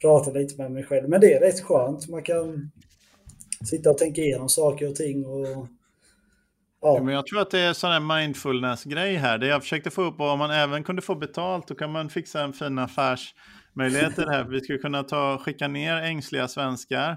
prata 0.00 0.30
lite 0.30 0.62
med 0.62 0.72
mig 0.72 0.84
själv. 0.84 1.08
Men 1.08 1.20
det 1.20 1.32
är 1.32 1.40
rätt 1.40 1.60
skönt. 1.60 2.08
Man 2.08 2.22
kan 2.22 2.70
sitta 3.64 3.90
och 3.90 3.98
tänka 3.98 4.20
igenom 4.20 4.48
saker 4.48 4.88
och 4.88 4.94
ting. 4.94 5.26
Och, 5.26 5.68
ja, 6.80 7.02
Men 7.02 7.14
jag 7.14 7.26
tror 7.26 7.40
att 7.40 7.50
det 7.50 7.58
är 7.60 7.72
sån 7.72 7.90
här 7.90 8.20
mindfulness-grej 8.20 9.14
här. 9.14 9.38
Det 9.38 9.46
jag 9.46 9.62
försökte 9.62 9.90
få 9.90 10.02
upp 10.02 10.18
var 10.18 10.32
om 10.32 10.38
man 10.38 10.50
även 10.50 10.84
kunde 10.84 11.02
få 11.02 11.14
betalt, 11.14 11.68
då 11.68 11.74
kan 11.74 11.92
man 11.92 12.08
fixa 12.10 12.42
en 12.44 12.52
fin 12.52 12.78
affärsmöjlighet 12.78 13.34
möjligheter 13.78 14.26
här. 14.26 14.44
Vi 14.44 14.60
skulle 14.60 14.78
kunna 14.78 15.02
ta, 15.02 15.38
skicka 15.38 15.68
ner 15.68 15.96
ängsliga 15.96 16.48
svenskar 16.48 17.16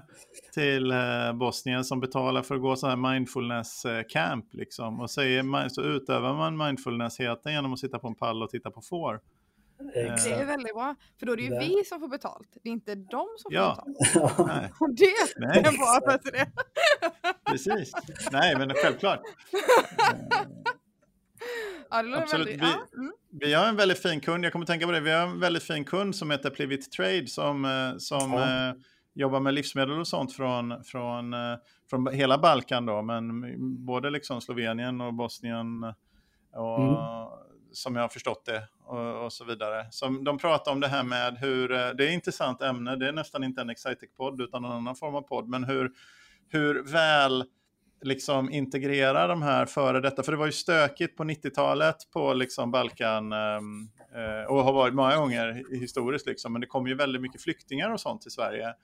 till 0.54 0.90
eh, 0.90 1.32
Bosnien 1.32 1.84
som 1.84 2.00
betalar 2.00 2.42
för 2.42 2.54
att 2.54 2.60
gå 2.60 2.76
så 2.76 2.86
här 2.88 2.96
mindfulness-camp. 2.96 4.44
Liksom. 4.52 5.00
Och 5.00 5.10
så, 5.10 5.22
är, 5.22 5.42
man- 5.42 5.70
så 5.70 5.82
utövar 5.82 6.34
man 6.34 6.56
mindfulnessheten 6.66 7.52
genom 7.52 7.72
att 7.72 7.78
sitta 7.78 7.98
på 7.98 8.08
en 8.08 8.14
pall 8.14 8.42
och 8.42 8.50
titta 8.50 8.70
på 8.70 8.80
får. 8.80 9.20
Det 9.94 10.00
är 10.00 10.12
exakt. 10.14 10.48
väldigt 10.48 10.74
bra, 10.74 10.94
för 11.18 11.26
då 11.26 11.32
är 11.32 11.36
det 11.36 11.42
ju 11.42 11.48
Där. 11.48 11.60
vi 11.60 11.84
som 11.84 12.00
får 12.00 12.08
betalt. 12.08 12.48
Det 12.62 12.68
är 12.68 12.72
inte 12.72 12.94
de 12.94 13.26
som 13.38 13.52
får 13.52 13.54
Ja. 13.54 13.84
betalt. 13.86 14.38
Nej, 14.48 14.72
Och 14.80 14.94
det 14.94 15.06
Nej, 15.36 15.58
är 15.58 15.68
en 15.68 15.76
bra 15.76 15.96
exakt. 15.98 16.06
affärsidé. 16.08 16.46
precis. 17.50 17.92
Nej, 18.32 18.56
men 18.58 18.70
självklart. 18.74 19.20
Ja, 21.90 22.02
det 22.02 22.08
låter 22.08 22.22
Absolut. 22.22 22.46
väldigt... 22.48 22.62
Vi- 22.62 22.66
Ja, 22.66 22.98
mm. 22.98 23.12
Vi 23.30 23.52
har 23.54 23.66
en 23.68 23.76
väldigt 23.76 23.98
fin 24.02 24.20
kund, 24.20 24.44
jag 24.44 24.52
kommer 24.52 24.66
tänka 24.66 24.86
på 24.86 24.92
det, 24.92 25.00
vi 25.00 25.10
har 25.10 25.26
en 25.26 25.40
väldigt 25.40 25.62
fin 25.62 25.84
kund 25.84 26.16
som 26.16 26.30
heter 26.30 26.50
Plivit 26.50 26.92
Trade 26.92 27.26
som, 27.26 27.64
eh, 27.64 27.98
som 27.98 28.32
Ja. 28.32 28.68
eh, 28.68 28.74
jobbar 29.14 29.40
med 29.40 29.54
livsmedel 29.54 30.00
och 30.00 30.08
sånt 30.08 30.32
från, 30.36 30.84
från, 30.84 31.34
eh, 31.34 31.56
från 31.90 32.06
hela 32.14 32.38
Balkan 32.38 32.86
då, 32.86 33.02
men 33.02 33.44
både 33.86 34.10
liksom 34.10 34.40
Slovenien 34.40 35.00
och 35.00 35.14
Bosnien 35.14 35.84
och, 36.54 36.78
Mm. 36.80 36.94
Som 37.72 37.96
jag 37.96 38.02
har 38.02 38.08
förstått 38.08 38.44
det 38.44 38.68
och, 38.84 39.24
och 39.24 39.32
så 39.32 39.44
vidare. 39.44 39.86
Som 39.90 40.24
de 40.24 40.38
pratar 40.38 40.72
om 40.72 40.80
det 40.80 40.88
här 40.88 41.02
med 41.02 41.38
hur, 41.38 41.72
eh, 41.72 41.76
det 41.78 42.04
är 42.04 42.08
ett 42.08 42.14
intressant 42.14 42.62
ämne, 42.62 42.96
det 42.96 43.08
är 43.08 43.12
nästan 43.12 43.44
inte 43.44 43.60
en 43.60 43.70
Excitec-podd 43.70 44.40
utan 44.40 44.64
en 44.64 44.72
annan 44.72 44.96
form 44.96 45.14
av 45.14 45.22
podd, 45.22 45.48
men 45.48 45.64
hur, 45.64 45.90
hur 46.48 46.82
väl 46.82 47.44
liksom 48.02 48.50
integrera 48.50 49.26
de 49.26 49.42
här 49.42 49.66
före 49.66 50.00
detta, 50.00 50.22
för 50.22 50.32
det 50.32 50.38
var 50.38 50.46
ju 50.46 50.52
stökigt 50.52 51.16
på 51.16 51.24
90-talet 51.24 51.96
på 52.12 52.32
liksom 52.34 52.70
Balkan 52.70 53.32
ehm, 53.32 53.88
eh, 54.14 54.50
och 54.50 54.64
har 54.64 54.72
varit 54.72 54.94
många 54.94 55.16
gånger 55.16 55.62
historiskt, 55.80 56.26
liksom, 56.26 56.52
men 56.52 56.60
det 56.60 56.66
kom 56.66 56.86
ju 56.86 56.94
väldigt 56.94 57.22
mycket 57.22 57.42
flyktingar 57.42 57.90
och 57.90 58.00
sånt 58.00 58.22
till 58.22 58.30
Sverige. 58.30 58.74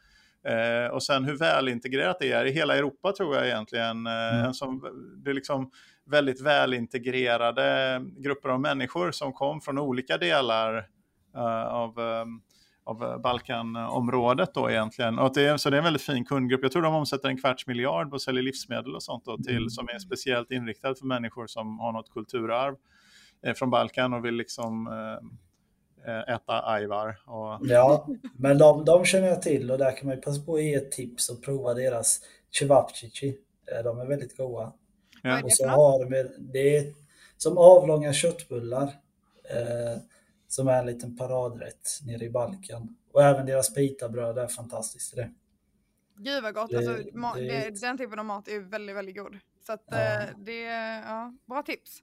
Eh, 0.44 0.90
och 0.92 1.02
sen 1.02 1.24
hur 1.24 1.36
väl 1.36 1.68
integrerat 1.68 2.18
det 2.20 2.32
är 2.32 2.44
i 2.44 2.50
hela 2.50 2.76
Europa 2.76 3.12
tror 3.12 3.36
jag 3.36 3.46
egentligen. 3.46 4.06
Eh, 4.06 4.40
Mm. 4.40 4.54
som, 4.54 4.82
det 5.24 5.30
är 5.30 5.34
liksom 5.34 5.70
väldigt 6.10 6.40
välintegrerade 6.40 8.00
grupper 8.16 8.48
av 8.48 8.60
människor 8.60 9.10
som 9.10 9.32
kom 9.32 9.60
från 9.60 9.78
olika 9.78 10.16
delar 10.18 10.88
eh, 11.36 11.66
av, 11.66 11.98
ehm, 12.00 12.40
av 12.84 13.20
Balkanområdet 13.22 14.54
då 14.54 14.70
egentligen. 14.70 15.18
Och 15.18 15.26
att 15.26 15.34
det 15.34 15.42
är, 15.42 15.56
så 15.56 15.70
det 15.70 15.76
är 15.76 15.78
en 15.78 15.84
väldigt 15.84 16.02
fin 16.02 16.24
kundgrupp. 16.24 16.60
Jag 16.62 16.72
tror 16.72 16.82
de 16.82 16.94
omsätter 16.94 17.28
en 17.28 17.40
kvarts 17.40 17.66
miljard 17.66 18.14
och 18.14 18.22
säljer 18.22 18.42
livsmedel 18.42 18.94
och 18.94 19.02
sånt 19.02 19.24
då 19.24 19.36
till, 19.36 19.56
Mm. 19.56 19.70
som 19.70 19.88
är 19.94 19.98
speciellt 19.98 20.50
inriktad 20.50 20.94
för 20.94 21.06
människor 21.06 21.46
som 21.46 21.78
har 21.78 21.92
något 21.92 22.10
kulturarv 22.10 22.74
eh, 23.46 23.54
från 23.54 23.70
Balkan 23.70 24.12
och 24.14 24.24
vill 24.24 24.34
liksom 24.34 24.86
eh, 26.06 26.34
äta 26.34 26.62
ajvar. 26.66 27.16
Och, 27.26 27.66
Ja, 27.66 28.08
men 28.36 28.58
de, 28.58 28.84
de 28.84 29.04
känner 29.04 29.28
jag 29.28 29.42
till 29.42 29.70
och 29.70 29.78
där 29.78 29.96
kan 29.96 30.06
man 30.06 30.16
ju 30.16 30.22
passa 30.22 30.42
på 30.42 30.54
att 30.54 30.62
ge 30.62 30.74
ett 30.74 30.92
tips 30.92 31.30
och 31.30 31.44
prova 31.44 31.74
deras 31.74 32.20
cevapcici. 32.58 33.36
De 33.84 34.00
är 34.00 34.06
väldigt 34.06 34.36
goda. 34.36 34.72
Ja. 35.22 35.36
det 35.36 35.42
Och 35.42 35.52
så 35.52 35.68
har 35.68 36.04
de, 36.04 36.28
det 36.38 36.76
är 36.76 36.94
som 37.36 37.58
avlånga 37.58 38.12
köttbullar. 38.12 38.82
Eh, 39.50 40.00
som 40.50 40.68
är 40.68 40.78
en 40.80 40.86
liten 40.86 41.16
paradrätt 41.16 41.88
nere 42.06 42.24
i 42.24 42.30
Balkan. 42.30 42.96
Och 43.12 43.22
även 43.22 43.46
deras 43.46 43.74
pitabröd 43.74 44.38
är 44.38 44.46
fantastiskt. 44.46 45.16
Det. 45.16 45.30
Gud 46.16 46.42
vad 46.42 46.54
gott. 46.54 46.70
Det- 46.70 46.76
Alltså, 46.76 46.92
det- 47.34 47.40
det, 47.70 47.80
den 47.80 47.98
typen 47.98 48.18
av 48.18 48.24
mat 48.24 48.48
är 48.48 48.60
väldigt, 48.60 48.96
väldigt 48.96 49.16
god. 49.16 49.38
Så 49.66 49.72
att, 49.72 49.84
Ja. 49.90 49.96
eh, 50.22 50.28
det 50.38 50.64
är 50.64 51.02
ja, 51.02 51.34
bra 51.46 51.62
tips. 51.62 51.98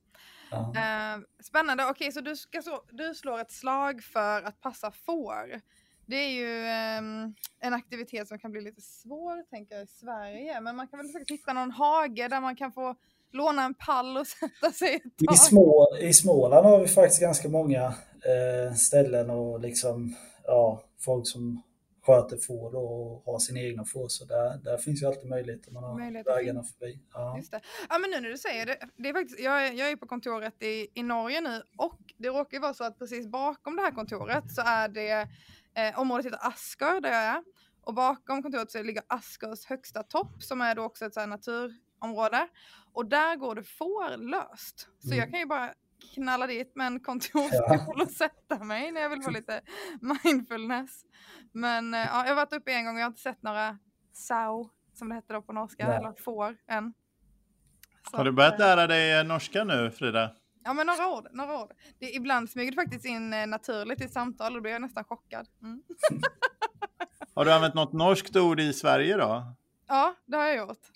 Ja. 0.52 0.74
Eh, 0.76 1.20
spännande. 1.44 1.86
Okej, 1.90 2.12
så, 2.12 2.22
du, 2.22 2.36
ska 2.36 2.62
så 2.62 2.84
du 2.92 3.14
slår 3.14 3.40
ett 3.42 3.52
slag 3.52 4.04
för 4.04 4.42
att 4.42 4.62
passa 4.62 4.92
får. 4.92 5.62
Det 6.06 6.16
är 6.16 6.30
ju 6.30 6.66
ehm, 6.66 7.34
en 7.60 7.74
aktivitet 7.74 8.28
som 8.28 8.40
kan 8.40 8.52
bli 8.52 8.62
lite 8.62 8.82
svår, 8.82 9.50
tänker 9.50 9.76
jag, 9.76 9.84
i 9.84 9.88
Sverige. 9.88 10.62
Men 10.62 10.76
man 10.76 10.88
kan 10.88 11.00
väl 11.00 11.10
säkert 11.10 11.32
hitta 11.32 11.54
någon 11.54 11.72
hage 11.72 12.28
där 12.28 12.42
man 12.42 12.56
kan 12.56 12.72
få 12.72 12.96
låna 13.32 13.64
en 13.64 13.74
pall 13.74 14.18
och 14.18 14.28
sätta 14.40 14.72
sig 14.72 14.96
I, 14.96 15.26
tag. 15.26 15.38
Små, 15.38 15.98
I 16.02 16.14
Småland 16.14 16.66
har 16.66 16.80
vi 16.80 16.88
faktiskt 16.88 17.22
ganska 17.22 17.50
många 17.50 17.86
eh, 17.86 18.74
ställen 18.76 19.30
och 19.30 19.60
liksom, 19.60 20.16
ja, 20.44 20.84
folk 21.00 21.28
som 21.28 21.62
sköter 22.06 22.38
får 22.38 22.76
och 22.76 23.24
har 23.26 23.40
sina 23.40 23.60
egna 23.60 23.86
får. 23.86 24.08
Så 24.08 24.26
där, 24.26 24.58
där 24.58 24.78
finns 24.78 25.02
ju 25.02 25.08
alltid 25.08 25.30
möjlighet 25.30 25.68
om 25.68 25.74
man 25.74 25.84
har 25.84 25.98
Möjligheter 26.00 26.36
vägarna 26.36 26.64
förbi. 26.64 27.00
Ja. 27.14 27.38
Just 27.38 27.52
det. 27.52 27.62
Ja 27.90 27.98
men 28.00 28.10
nu 28.10 28.20
när 28.20 28.30
du 28.30 28.38
säger 28.38 28.66
det, 28.66 28.78
det 28.96 29.10
är 29.10 29.14
faktiskt, 29.14 29.40
jag, 29.40 29.68
är, 29.68 29.74
jag 29.74 29.92
är 29.92 29.96
på 29.96 30.08
kontoret 30.08 30.64
i, 30.64 30.88
i 30.94 31.04
Norge 31.04 31.42
nu 31.42 31.62
och 31.78 32.00
det 32.18 32.28
råkar 32.28 32.58
ju 32.58 32.62
vara 32.62 32.74
så 32.74 32.84
att 32.84 33.00
precis 33.00 33.28
bakom 33.28 33.76
det 33.76 33.82
här 33.82 33.92
kontoret 33.92 34.52
så 34.52 34.62
är 34.66 34.88
det 34.88 35.28
eh, 35.76 36.00
området 36.00 36.26
heter 36.26 36.48
Asker 36.48 37.02
där 37.02 37.10
jag 37.12 37.22
är 37.24 37.44
och 37.82 37.94
bakom 37.94 38.44
kontoret 38.44 38.72
så 38.72 38.84
ligger 38.84 39.04
Askers 39.08 39.66
högsta 39.66 40.04
topp 40.04 40.44
som 40.44 40.62
är 40.62 40.76
då 40.76 40.84
också 40.84 41.06
ett 41.06 41.14
så 41.14 41.26
naturområde 41.26 42.48
och 42.94 43.06
där 43.06 43.36
går 43.36 43.56
det 43.56 43.64
får 43.64 44.18
löst. 44.18 44.88
Så 45.00 45.08
Mm. 45.08 45.20
jag 45.20 45.30
kan 45.32 45.40
ju 45.40 45.46
bara 45.46 45.74
knalla 46.16 46.48
dit 46.48 46.76
med 46.76 46.88
en 46.88 47.00
kontorsstol 47.00 48.02
och 48.02 48.12
sätta 48.12 48.64
mig 48.64 48.92
när 48.92 49.02
jag 49.02 49.10
vill 49.10 49.22
få 49.22 49.30
lite 49.32 49.62
mindfulness. 50.24 51.06
Men 51.52 51.94
eh, 51.94 52.00
ja, 52.00 52.24
jag 52.24 52.28
har 52.28 52.36
varit 52.36 52.54
uppe 52.54 52.74
en 52.74 52.86
gång 52.86 52.94
och 52.96 53.00
jag 53.00 53.06
har 53.06 53.10
inte 53.10 53.22
sett 53.22 53.44
några 53.44 53.78
sau 54.14 54.70
som 54.94 55.10
det 55.10 55.16
heter 55.16 55.34
då 55.34 55.42
på 55.42 55.54
norska 55.54 55.88
Nej. 55.88 55.98
eller 55.98 56.14
får 56.14 56.58
än. 56.68 56.94
Så 58.12 58.18
Har 58.18 58.24
du 58.26 58.32
börjat 58.32 58.54
eh, 58.54 58.60
lära 58.60 58.88
dig 58.88 59.24
norska 59.24 59.64
nu, 59.64 59.92
Frida? 59.92 60.32
Ja 60.68 60.74
men 60.74 60.88
några 60.88 61.08
ord, 61.08 61.28
några 61.32 61.62
ord. 61.62 61.74
Det, 62.00 62.10
ibland 62.16 62.50
smyger 62.50 62.72
det 62.72 62.76
faktiskt 62.76 63.06
in 63.06 63.34
eh, 63.34 63.48
naturligt 63.48 64.02
i 64.02 64.08
samtal 64.08 64.52
och 64.52 64.58
då 64.58 64.62
blir 64.62 64.72
jag 64.72 64.82
nästan 64.82 65.04
chockad. 65.04 65.48
Mm. 65.62 65.84
Har 67.36 67.46
du 67.46 67.54
använt 67.54 67.74
något 67.74 67.94
norskt 67.94 68.36
ord 68.36 68.60
i 68.60 68.74
Sverige 68.74 69.18
då? 69.18 69.54
Ja, 69.88 70.16
det 70.26 70.38
har 70.38 70.48
jag 70.48 70.58
gjort. 70.58 70.92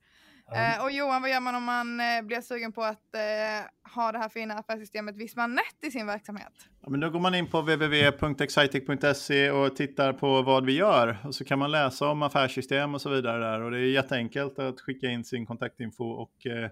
Eh, 0.55 0.85
och 0.85 0.91
Johan, 0.91 1.23
vad 1.23 1.31
gör 1.31 1.41
man 1.41 1.55
om 1.55 1.65
man 1.65 2.01
eh, 2.01 2.23
blir 2.23 2.41
sugen 2.41 2.73
på 2.73 2.83
att 2.83 3.15
eh, 3.15 3.93
ha 3.95 4.13
det 4.13 4.19
här 4.19 4.29
fina 4.29 4.55
affärssystemet 4.55 5.17
Visman 5.17 5.55
Net 5.55 5.85
i 5.87 5.91
sin 5.91 6.07
verksamhet? 6.07 6.53
Ja, 6.83 6.91
men 6.91 7.01
då 7.01 7.11
går 7.11 7.21
man 7.21 7.35
in 7.35 7.47
på 7.47 7.61
www.excitec.se 7.61 9.51
och 9.51 9.77
tittar 9.77 10.13
på 10.13 10.43
vad 10.43 10.65
vi 10.65 10.73
gör. 10.73 11.19
Och 11.25 11.35
så 11.35 11.45
kan 11.45 11.59
man 11.59 11.71
läsa 11.71 12.09
om 12.09 12.23
affärssystem 12.23 12.95
och 12.95 13.01
så 13.01 13.11
vidare 13.11 13.39
där. 13.39 13.61
Och 13.61 13.71
det 13.71 13.79
är 13.79 13.83
jätteenkelt 13.83 14.59
att 14.59 14.81
skicka 14.81 15.07
in 15.07 15.25
sin 15.25 15.47
kontaktinfo 15.47 16.05
och 16.05 16.47
eh, 16.47 16.71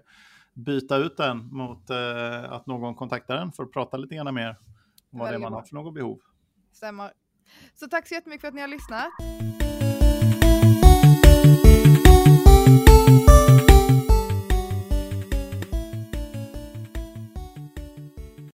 byta 0.53 0.97
ut 0.97 1.17
den 1.17 1.37
mot 1.37 1.89
eh, 1.89 2.51
att 2.51 2.67
någon 2.67 2.95
kontaktar 2.95 3.37
den 3.37 3.51
för 3.51 3.63
att 3.63 3.71
prata 3.71 3.97
lite 3.97 4.15
grann 4.15 4.33
mer 4.33 4.55
om 5.11 5.19
vad 5.19 5.29
det 5.29 5.35
är 5.35 5.39
man 5.39 5.53
har 5.53 5.63
för 5.63 5.75
något 5.75 5.93
behov. 5.93 6.19
Stämmer. 6.73 7.11
Så 7.75 7.87
tack 7.87 8.07
så 8.07 8.13
jättemycket 8.13 8.41
för 8.41 8.47
att 8.47 8.53
ni 8.53 8.61
har 8.61 8.67
lyssnat. 8.67 9.68